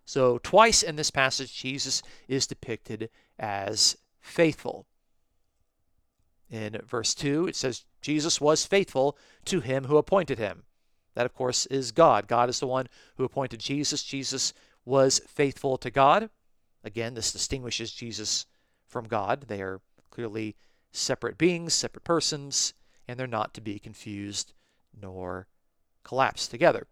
So, 0.06 0.38
twice 0.38 0.84
in 0.84 0.95
this 0.95 1.12
passage, 1.12 1.54
Jesus 1.54 2.02
is 2.30 2.47
depicted 2.47 3.10
as 3.38 3.97
faithful. 4.21 4.86
In 6.50 6.80
verse 6.86 7.13
2, 7.13 7.47
it 7.47 7.56
says, 7.58 7.84
Jesus 8.08 8.39
was 8.39 8.65
faithful 8.65 9.17
to 9.43 9.60
him 9.60 9.84
who 9.84 9.98
appointed 9.98 10.39
him. 10.39 10.63
That, 11.13 11.26
of 11.26 11.34
course, 11.34 11.65
is 11.65 11.91
God. 11.91 12.30
God 12.30 12.48
is 12.48 12.62
the 12.62 12.65
one 12.65 12.88
who 13.17 13.26
appointed 13.26 13.60
Jesus. 13.60 14.02
Jesus 14.02 14.54
was 14.86 15.20
faithful 15.28 15.78
to 15.80 15.91
God. 15.91 16.30
Again, 16.86 17.15
this 17.15 17.34
distinguishes 17.34 17.91
Jesus 17.91 18.46
from 18.88 19.10
God. 19.10 19.48
They 19.50 19.62
are 19.62 19.82
clearly 20.10 20.56
separate 20.89 21.38
beings, 21.38 21.74
separate 21.74 22.06
persons, 22.06 22.74
and 23.10 23.20
they're 23.20 23.28
not 23.28 23.54
to 23.56 23.62
be 23.62 23.78
confused 23.78 24.54
nor 24.98 25.48
collapsed 26.06 26.50
together. 26.50 26.88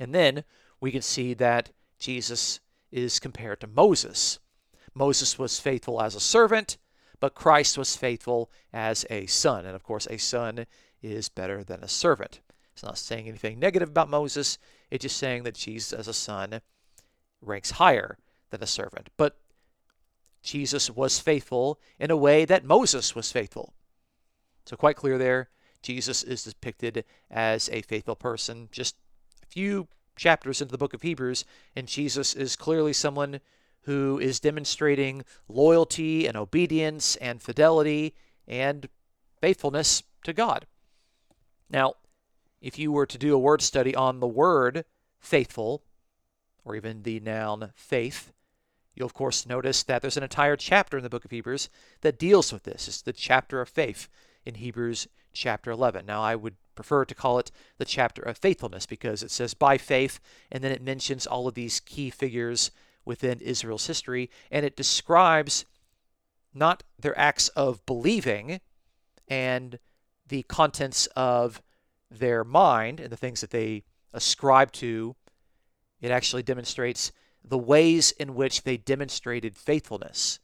And 0.00 0.14
then 0.14 0.44
we 0.80 0.90
can 0.90 1.02
see 1.02 1.34
that 1.34 1.70
Jesus 1.98 2.60
is 2.90 3.20
compared 3.20 3.60
to 3.60 3.66
Moses. 3.66 4.38
Moses 4.94 5.38
was 5.38 5.60
faithful 5.60 6.00
as 6.00 6.14
a 6.14 6.20
servant, 6.20 6.78
but 7.22 7.36
Christ 7.36 7.78
was 7.78 7.94
faithful 7.94 8.50
as 8.72 9.06
a 9.08 9.26
son. 9.26 9.64
And 9.64 9.76
of 9.76 9.84
course, 9.84 10.08
a 10.10 10.18
son 10.18 10.66
is 11.00 11.28
better 11.28 11.62
than 11.62 11.80
a 11.80 11.88
servant. 11.88 12.40
It's 12.72 12.82
not 12.82 12.98
saying 12.98 13.28
anything 13.28 13.60
negative 13.60 13.90
about 13.90 14.10
Moses, 14.10 14.58
it's 14.90 15.02
just 15.02 15.18
saying 15.18 15.44
that 15.44 15.54
Jesus 15.54 15.92
as 15.92 16.08
a 16.08 16.12
son 16.12 16.62
ranks 17.40 17.70
higher 17.72 18.18
than 18.50 18.60
a 18.60 18.66
servant. 18.66 19.08
But 19.16 19.38
Jesus 20.42 20.90
was 20.90 21.20
faithful 21.20 21.78
in 21.96 22.10
a 22.10 22.16
way 22.16 22.44
that 22.44 22.64
Moses 22.64 23.14
was 23.14 23.30
faithful. 23.30 23.72
So, 24.66 24.74
quite 24.74 24.96
clear 24.96 25.16
there, 25.16 25.50
Jesus 25.80 26.24
is 26.24 26.42
depicted 26.42 27.04
as 27.30 27.68
a 27.68 27.82
faithful 27.82 28.16
person. 28.16 28.68
Just 28.72 28.96
a 29.44 29.46
few 29.46 29.86
chapters 30.16 30.60
into 30.60 30.72
the 30.72 30.78
book 30.78 30.92
of 30.92 31.02
Hebrews, 31.02 31.44
and 31.76 31.86
Jesus 31.86 32.34
is 32.34 32.56
clearly 32.56 32.92
someone 32.92 33.38
who 33.82 34.18
is 34.18 34.40
demonstrating 34.40 35.24
loyalty 35.48 36.26
and 36.26 36.36
obedience 36.36 37.16
and 37.16 37.42
fidelity 37.42 38.14
and 38.46 38.88
faithfulness 39.40 40.02
to 40.24 40.32
God. 40.32 40.66
Now, 41.70 41.94
if 42.60 42.78
you 42.78 42.92
were 42.92 43.06
to 43.06 43.18
do 43.18 43.34
a 43.34 43.38
word 43.38 43.62
study 43.62 43.94
on 43.94 44.20
the 44.20 44.26
word 44.26 44.84
faithful, 45.18 45.82
or 46.64 46.76
even 46.76 47.02
the 47.02 47.18
noun 47.20 47.72
faith, 47.74 48.32
you'll 48.94 49.06
of 49.06 49.14
course 49.14 49.46
notice 49.46 49.82
that 49.82 50.00
there's 50.00 50.16
an 50.16 50.22
entire 50.22 50.56
chapter 50.56 50.96
in 50.96 51.02
the 51.02 51.10
book 51.10 51.24
of 51.24 51.30
Hebrews 51.30 51.68
that 52.02 52.18
deals 52.18 52.52
with 52.52 52.62
this. 52.62 52.86
It's 52.86 53.02
the 53.02 53.12
chapter 53.12 53.60
of 53.60 53.68
faith 53.68 54.08
in 54.44 54.56
Hebrews 54.56 55.08
chapter 55.32 55.70
11. 55.70 56.06
Now, 56.06 56.22
I 56.22 56.36
would 56.36 56.54
prefer 56.74 57.04
to 57.04 57.14
call 57.14 57.38
it 57.38 57.50
the 57.78 57.84
chapter 57.84 58.22
of 58.22 58.38
faithfulness 58.38 58.86
because 58.86 59.22
it 59.22 59.30
says 59.30 59.54
by 59.54 59.78
faith, 59.78 60.20
and 60.50 60.62
then 60.62 60.72
it 60.72 60.82
mentions 60.82 61.26
all 61.26 61.48
of 61.48 61.54
these 61.54 61.80
key 61.80 62.10
figures 62.10 62.70
within 63.04 63.40
Israel's 63.40 63.86
history, 63.86 64.30
and 64.50 64.64
it 64.64 64.76
describes 64.76 65.64
not 66.54 66.82
their 66.98 67.18
acts 67.18 67.48
of 67.48 67.84
believing 67.86 68.60
and 69.28 69.78
the 70.28 70.42
contents 70.44 71.06
of 71.16 71.62
their 72.10 72.44
mind 72.44 73.00
and 73.00 73.10
the 73.10 73.16
things 73.16 73.40
that 73.40 73.50
they 73.50 73.84
ascribe 74.12 74.72
to. 74.72 75.16
It 76.00 76.10
actually 76.10 76.42
demonstrates 76.42 77.12
the 77.44 77.58
ways 77.58 78.12
in 78.12 78.34
which 78.34 78.62
they 78.62 78.76
demonstrated 78.76 79.56
faithfulness. 79.56 80.38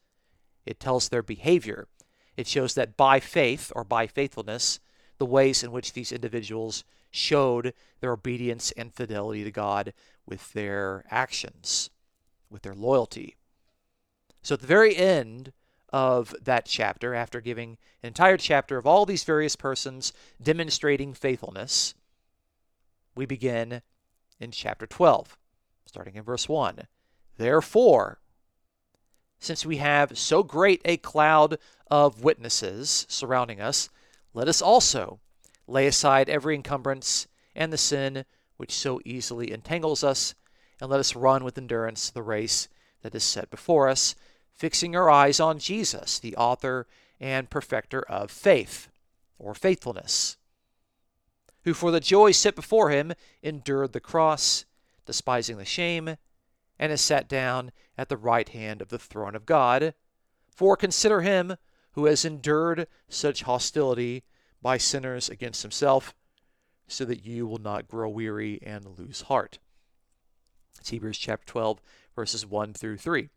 It 0.64 0.80
tells 0.80 1.08
their 1.08 1.22
behavior. 1.22 1.88
It 2.36 2.46
shows 2.46 2.74
that 2.74 2.96
by 2.96 3.20
faith 3.20 3.72
or 3.74 3.84
by 3.84 4.06
faithfulness, 4.06 4.80
the 5.18 5.26
ways 5.26 5.62
in 5.62 5.72
which 5.72 5.92
these 5.92 6.12
individuals 6.12 6.84
showed 7.10 7.74
their 8.00 8.12
obedience 8.12 8.70
and 8.72 8.94
fidelity 8.94 9.44
to 9.44 9.50
God 9.50 9.92
with 10.26 10.52
their 10.52 11.04
actions, 11.10 11.90
with 12.50 12.62
their 12.62 12.74
loyalty. 12.74 13.36
So 14.42 14.54
at 14.54 14.60
the 14.60 14.66
very 14.66 14.96
end 14.96 15.52
of 15.90 16.34
that 16.42 16.66
chapter, 16.66 17.14
after 17.14 17.40
giving 17.40 17.78
an 18.02 18.08
entire 18.08 18.36
chapter 18.36 18.76
of 18.76 18.86
all 18.86 19.06
these 19.06 19.24
various 19.24 19.56
persons 19.56 20.12
demonstrating 20.42 21.14
faithfulness, 21.14 21.94
we 23.14 23.26
begin 23.26 23.82
in 24.38 24.50
chapter 24.50 24.86
12, 24.86 25.36
starting 25.86 26.14
in 26.14 26.22
verse 26.22 26.48
1. 26.48 26.80
Therefore, 27.36 28.18
since 29.38 29.64
we 29.64 29.76
have 29.78 30.18
so 30.18 30.42
great 30.42 30.80
a 30.84 30.96
cloud 30.96 31.58
of 31.90 32.22
witnesses 32.22 33.06
surrounding 33.08 33.60
us, 33.60 33.88
let 34.34 34.48
us 34.48 34.60
also 34.60 35.20
lay 35.66 35.86
aside 35.86 36.28
every 36.28 36.54
encumbrance 36.54 37.28
and 37.54 37.72
the 37.72 37.78
sin 37.78 38.24
which 38.56 38.72
so 38.72 39.00
easily 39.04 39.52
entangles 39.52 40.02
us, 40.02 40.34
and 40.80 40.90
let 40.90 41.00
us 41.00 41.16
run 41.16 41.44
with 41.44 41.58
endurance 41.58 42.10
the 42.10 42.22
race 42.22 42.68
that 43.02 43.14
is 43.14 43.24
set 43.24 43.50
before 43.50 43.88
us, 43.88 44.14
fixing 44.54 44.96
our 44.96 45.10
eyes 45.10 45.40
on 45.40 45.58
Jesus, 45.58 46.18
the 46.18 46.36
author 46.36 46.86
and 47.20 47.50
perfecter 47.50 48.02
of 48.02 48.30
faith, 48.30 48.88
or 49.38 49.54
faithfulness, 49.54 50.36
who 51.64 51.74
for 51.74 51.90
the 51.90 52.00
joy 52.00 52.30
set 52.30 52.54
before 52.54 52.90
him 52.90 53.12
endured 53.42 53.92
the 53.92 54.00
cross, 54.00 54.64
despising 55.06 55.58
the 55.58 55.64
shame, 55.64 56.16
and 56.78 56.92
is 56.92 57.00
sat 57.00 57.28
down 57.28 57.72
at 57.96 58.08
the 58.08 58.16
right 58.16 58.48
hand 58.50 58.80
of 58.80 58.88
the 58.88 58.98
throne 58.98 59.34
of 59.34 59.46
God. 59.46 59.94
For 60.54 60.76
consider 60.76 61.22
him 61.22 61.56
who 61.92 62.06
has 62.06 62.24
endured 62.24 62.86
such 63.08 63.42
hostility 63.42 64.22
by 64.62 64.78
sinners 64.78 65.28
against 65.28 65.62
himself, 65.62 66.14
so 66.86 67.04
that 67.04 67.24
you 67.24 67.46
will 67.46 67.58
not 67.58 67.88
grow 67.88 68.08
weary 68.08 68.60
and 68.62 68.98
lose 68.98 69.22
heart. 69.22 69.58
It's 70.78 70.90
Hebrews 70.90 71.18
chapter 71.18 71.46
12, 71.46 71.80
verses 72.14 72.46
1 72.46 72.74
through 72.74 72.98
3. 72.98 73.28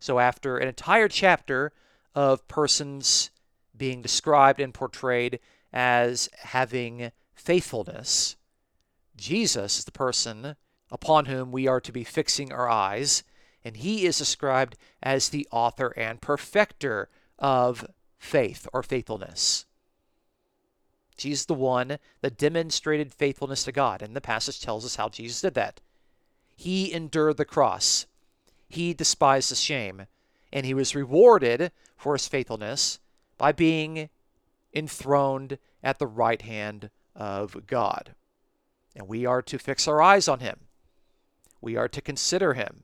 So, 0.00 0.18
after 0.18 0.58
an 0.58 0.68
entire 0.68 1.08
chapter 1.08 1.72
of 2.14 2.46
persons 2.48 3.30
being 3.76 4.02
described 4.02 4.60
and 4.60 4.72
portrayed 4.72 5.40
as 5.72 6.28
having 6.38 7.12
faithfulness, 7.34 8.36
Jesus 9.16 9.80
is 9.80 9.84
the 9.84 9.92
person 9.92 10.56
upon 10.90 11.26
whom 11.26 11.52
we 11.52 11.66
are 11.66 11.80
to 11.80 11.92
be 11.92 12.04
fixing 12.04 12.52
our 12.52 12.68
eyes, 12.68 13.22
and 13.64 13.76
he 13.76 14.06
is 14.06 14.18
described 14.18 14.76
as 15.02 15.28
the 15.28 15.46
author 15.50 15.92
and 15.96 16.20
perfecter 16.20 17.08
of 17.38 17.84
faith 18.18 18.66
or 18.72 18.82
faithfulness. 18.82 19.66
Jesus 21.16 21.40
is 21.40 21.46
the 21.46 21.54
one 21.54 21.98
that 22.20 22.38
demonstrated 22.38 23.12
faithfulness 23.12 23.64
to 23.64 23.72
God, 23.72 24.02
and 24.02 24.14
the 24.14 24.20
passage 24.20 24.60
tells 24.60 24.84
us 24.84 24.96
how 24.96 25.08
Jesus 25.08 25.40
did 25.40 25.54
that. 25.54 25.80
He 26.58 26.92
endured 26.92 27.36
the 27.36 27.44
cross, 27.44 28.06
he 28.68 28.92
despised 28.92 29.48
the 29.48 29.54
shame, 29.54 30.08
and 30.52 30.66
he 30.66 30.74
was 30.74 30.92
rewarded 30.92 31.70
for 31.96 32.14
his 32.14 32.26
faithfulness 32.26 32.98
by 33.36 33.52
being 33.52 34.10
enthroned 34.74 35.58
at 35.84 36.00
the 36.00 36.08
right 36.08 36.42
hand 36.42 36.90
of 37.14 37.64
God. 37.68 38.16
And 38.96 39.06
we 39.06 39.24
are 39.24 39.40
to 39.40 39.56
fix 39.56 39.86
our 39.86 40.02
eyes 40.02 40.26
on 40.26 40.40
him. 40.40 40.62
We 41.60 41.76
are 41.76 41.86
to 41.86 42.00
consider 42.00 42.54
him. 42.54 42.82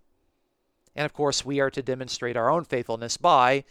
And 0.94 1.04
of 1.04 1.12
course, 1.12 1.44
we 1.44 1.58
are 1.58 1.70
to 1.70 1.82
demonstrate 1.82 2.36
our 2.36 2.48
own 2.48 2.62
faithfulness 2.64 3.16
by 3.16 3.64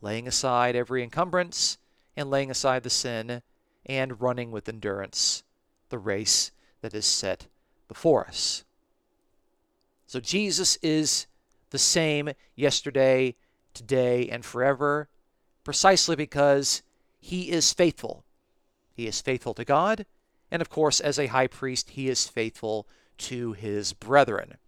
laying 0.00 0.26
aside 0.26 0.74
every 0.74 1.02
encumbrance 1.02 1.76
and 2.16 2.30
laying 2.30 2.50
aside 2.50 2.84
the 2.84 2.90
sin 2.90 3.42
and 3.84 4.18
running 4.18 4.50
with 4.50 4.66
endurance 4.66 5.42
the 5.90 5.98
race 5.98 6.52
that 6.80 6.94
is 6.94 7.04
set 7.04 7.48
before 7.86 8.26
us. 8.26 8.64
So 10.12 10.20
Jesus 10.20 10.76
is 10.82 11.26
the 11.70 11.78
same 11.78 12.32
yesterday, 12.54 13.34
today, 13.72 14.28
and 14.28 14.44
forever, 14.44 15.08
precisely 15.64 16.16
because 16.16 16.82
he 17.18 17.50
is 17.50 17.72
faithful. 17.72 18.22
He 18.92 19.06
is 19.06 19.22
faithful 19.22 19.54
to 19.54 19.64
God, 19.64 20.04
and 20.50 20.60
of 20.60 20.68
course, 20.68 21.00
as 21.00 21.18
a 21.18 21.28
high 21.28 21.46
priest, 21.46 21.88
he 21.88 22.10
is 22.10 22.28
faithful 22.28 22.86
to 23.20 23.54
his 23.54 23.94
brethren. 23.94 24.58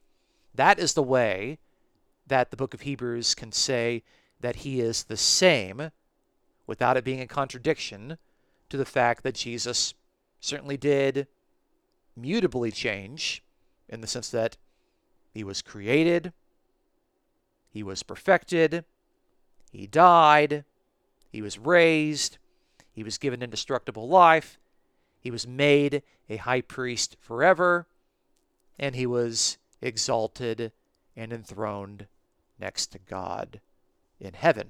That 0.54 0.78
is 0.78 0.94
the 0.94 1.02
way 1.02 1.58
that 2.26 2.50
the 2.50 2.56
book 2.56 2.72
of 2.72 2.80
Hebrews 2.80 3.34
can 3.34 3.52
say 3.52 4.02
that 4.40 4.56
he 4.56 4.80
is 4.80 5.04
the 5.04 5.18
same 5.18 5.90
without 6.66 6.96
it 6.96 7.04
being 7.04 7.20
a 7.20 7.26
contradiction 7.26 8.16
to 8.70 8.78
the 8.78 8.86
fact 8.86 9.22
that 9.24 9.34
Jesus 9.34 9.92
certainly 10.40 10.78
did 10.78 11.26
mutably 12.18 12.72
change 12.72 13.44
in 13.90 14.00
the 14.00 14.06
sense 14.06 14.30
that 14.30 14.56
he 15.34 15.42
was 15.42 15.60
created, 15.60 16.32
he 17.68 17.82
was 17.82 18.04
perfected, 18.04 18.84
he 19.72 19.88
died, 19.88 20.64
he 21.28 21.42
was 21.42 21.58
raised, 21.58 22.38
he 22.92 23.02
was 23.02 23.18
given 23.18 23.42
indestructible 23.42 24.08
life, 24.08 24.60
he 25.18 25.32
was 25.32 25.46
made 25.46 26.02
a 26.30 26.36
high 26.36 26.60
priest 26.60 27.16
forever, 27.20 27.88
and 28.78 28.94
he 28.94 29.06
was 29.06 29.58
exalted 29.82 30.70
and 31.16 31.32
enthroned 31.32 32.06
next 32.60 32.92
to 32.92 32.98
God 33.00 33.60
in 34.20 34.34
heaven. 34.34 34.68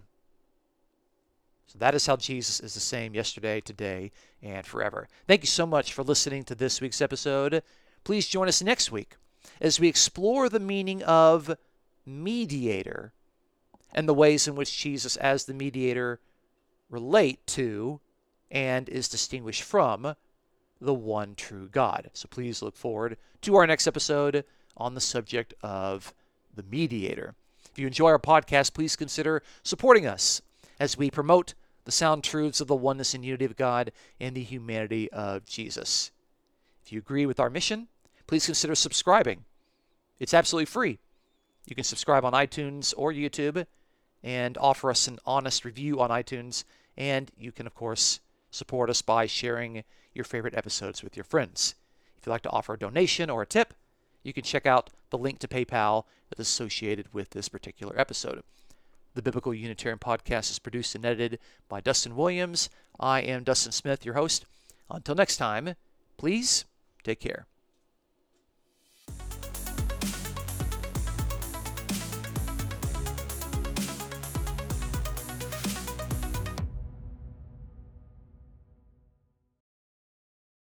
So 1.67 1.79
that 1.79 1.95
is 1.95 2.07
how 2.07 2.17
Jesus 2.17 2.61
is 2.61 2.73
the 2.73 2.81
same 2.81 3.15
yesterday, 3.15 3.61
today, 3.61 4.13
and 4.43 4.67
forever. 4.67 5.09
Thank 5.27 5.43
you 5.43 5.49
so 5.49 5.67
much 5.67 5.93
for 5.93 6.03
listening 6.03 6.45
to 6.45 6.55
this 6.55 6.81
week's 6.81 7.03
episode. 7.03 7.63
Please 8.05 8.29
join 8.29 8.49
us 8.49 8.63
next 8.63 8.91
week 8.91 9.17
as 9.61 9.81
we 9.81 9.89
explore 9.89 10.49
the 10.49 10.61
meaning 10.61 11.03
of 11.03 11.57
mediator 12.07 13.13
and 13.95 14.09
the 14.09 14.15
ways 14.15 14.49
in 14.49 14.55
which 14.55 14.77
Jesus, 14.77 15.17
as 15.17 15.45
the 15.45 15.55
mediator, 15.55 16.21
relate 16.91 17.47
to 17.47 18.01
and 18.51 18.89
is 18.89 19.09
distinguished 19.09 19.63
from 19.63 20.15
the 20.81 20.95
one 20.95 21.35
true 21.35 21.69
God. 21.71 22.11
So 22.13 22.29
please 22.29 22.63
look 22.63 22.77
forward 22.77 23.17
to 23.43 23.55
our 23.57 23.67
next 23.67 23.87
episode 23.87 24.45
on 24.77 24.95
the 24.95 25.01
subject 25.01 25.55
of 25.63 26.13
the 26.55 26.65
mediator. 26.65 27.35
If 27.71 27.79
you 27.79 27.87
enjoy 27.87 28.11
our 28.11 28.19
podcast, 28.19 28.75
please 28.75 28.97
consider 28.97 29.43
supporting 29.63 30.07
us 30.07 30.43
as 30.79 30.99
we 30.99 31.11
promote 31.11 31.55
the 31.85 31.93
sound 31.93 32.25
truths 32.25 32.61
of 32.61 32.69
the 32.69 32.77
oneness 32.77 33.15
and 33.15 33.25
unity 33.25 33.45
of 33.45 33.57
God 33.57 33.93
and 34.21 34.35
the 34.35 34.43
humanity 34.43 35.11
of 35.13 35.45
Jesus. 35.45 36.11
If 36.85 36.93
you 36.93 36.99
agree 36.99 37.27
with 37.27 37.41
our 37.41 37.51
mission, 37.51 37.89
please 38.27 38.47
consider 38.47 38.75
subscribing. 38.75 39.45
It's 40.19 40.35
absolutely 40.35 40.67
free. 40.67 40.99
You 41.67 41.75
can 41.75 41.85
subscribe 41.85 42.25
on 42.25 42.33
iTunes 42.33 42.95
or 42.97 43.13
YouTube 43.13 43.67
and 44.23 44.57
offer 44.59 44.91
us 44.91 45.07
an 45.07 45.19
honest 45.27 45.65
review 45.65 46.01
on 46.01 46.11
iTunes. 46.11 46.65
And 46.97 47.31
you 47.37 47.53
can, 47.53 47.67
of 47.67 47.75
course, 47.75 48.21
support 48.51 48.91
us 48.91 49.03
by 49.03 49.27
sharing 49.27 49.85
your 50.13 50.25
favorite 50.25 50.57
episodes 50.57 51.03
with 51.03 51.17
your 51.17 51.25
friends. 51.25 51.75
If 52.17 52.27
you'd 52.27 52.33
like 52.33 52.43
to 52.43 52.51
offer 52.51 52.75
a 52.75 52.79
donation 52.79 53.29
or 53.31 53.43
a 53.43 53.47
tip, 53.47 53.75
you 54.23 54.33
can 54.33 54.45
check 54.45 54.65
out 54.65 54.91
the 55.11 55.19
link 55.19 55.39
to 55.41 55.49
PayPal 55.49 56.05
that 56.31 56.39
is 56.39 56.47
associated 56.47 57.13
with 57.13 57.31
this 57.31 57.49
particular 57.49 57.99
episode. 57.99 58.43
The 59.15 59.23
Biblical 59.23 59.55
Unitarian 59.55 59.99
Podcast 59.99 60.51
is 60.51 60.59
produced 60.59 60.95
and 60.95 61.05
edited 61.05 61.39
by 61.69 61.81
Dustin 61.81 62.17
Williams. 62.17 62.71
I 62.99 63.21
am 63.21 63.45
Dustin 63.45 63.73
Smith, 63.73 64.05
your 64.05 64.15
host. 64.15 64.47
Until 64.91 65.15
next 65.15 65.37
time, 65.37 65.75
please 66.17 66.65
take 67.05 67.21
care. 67.21 67.47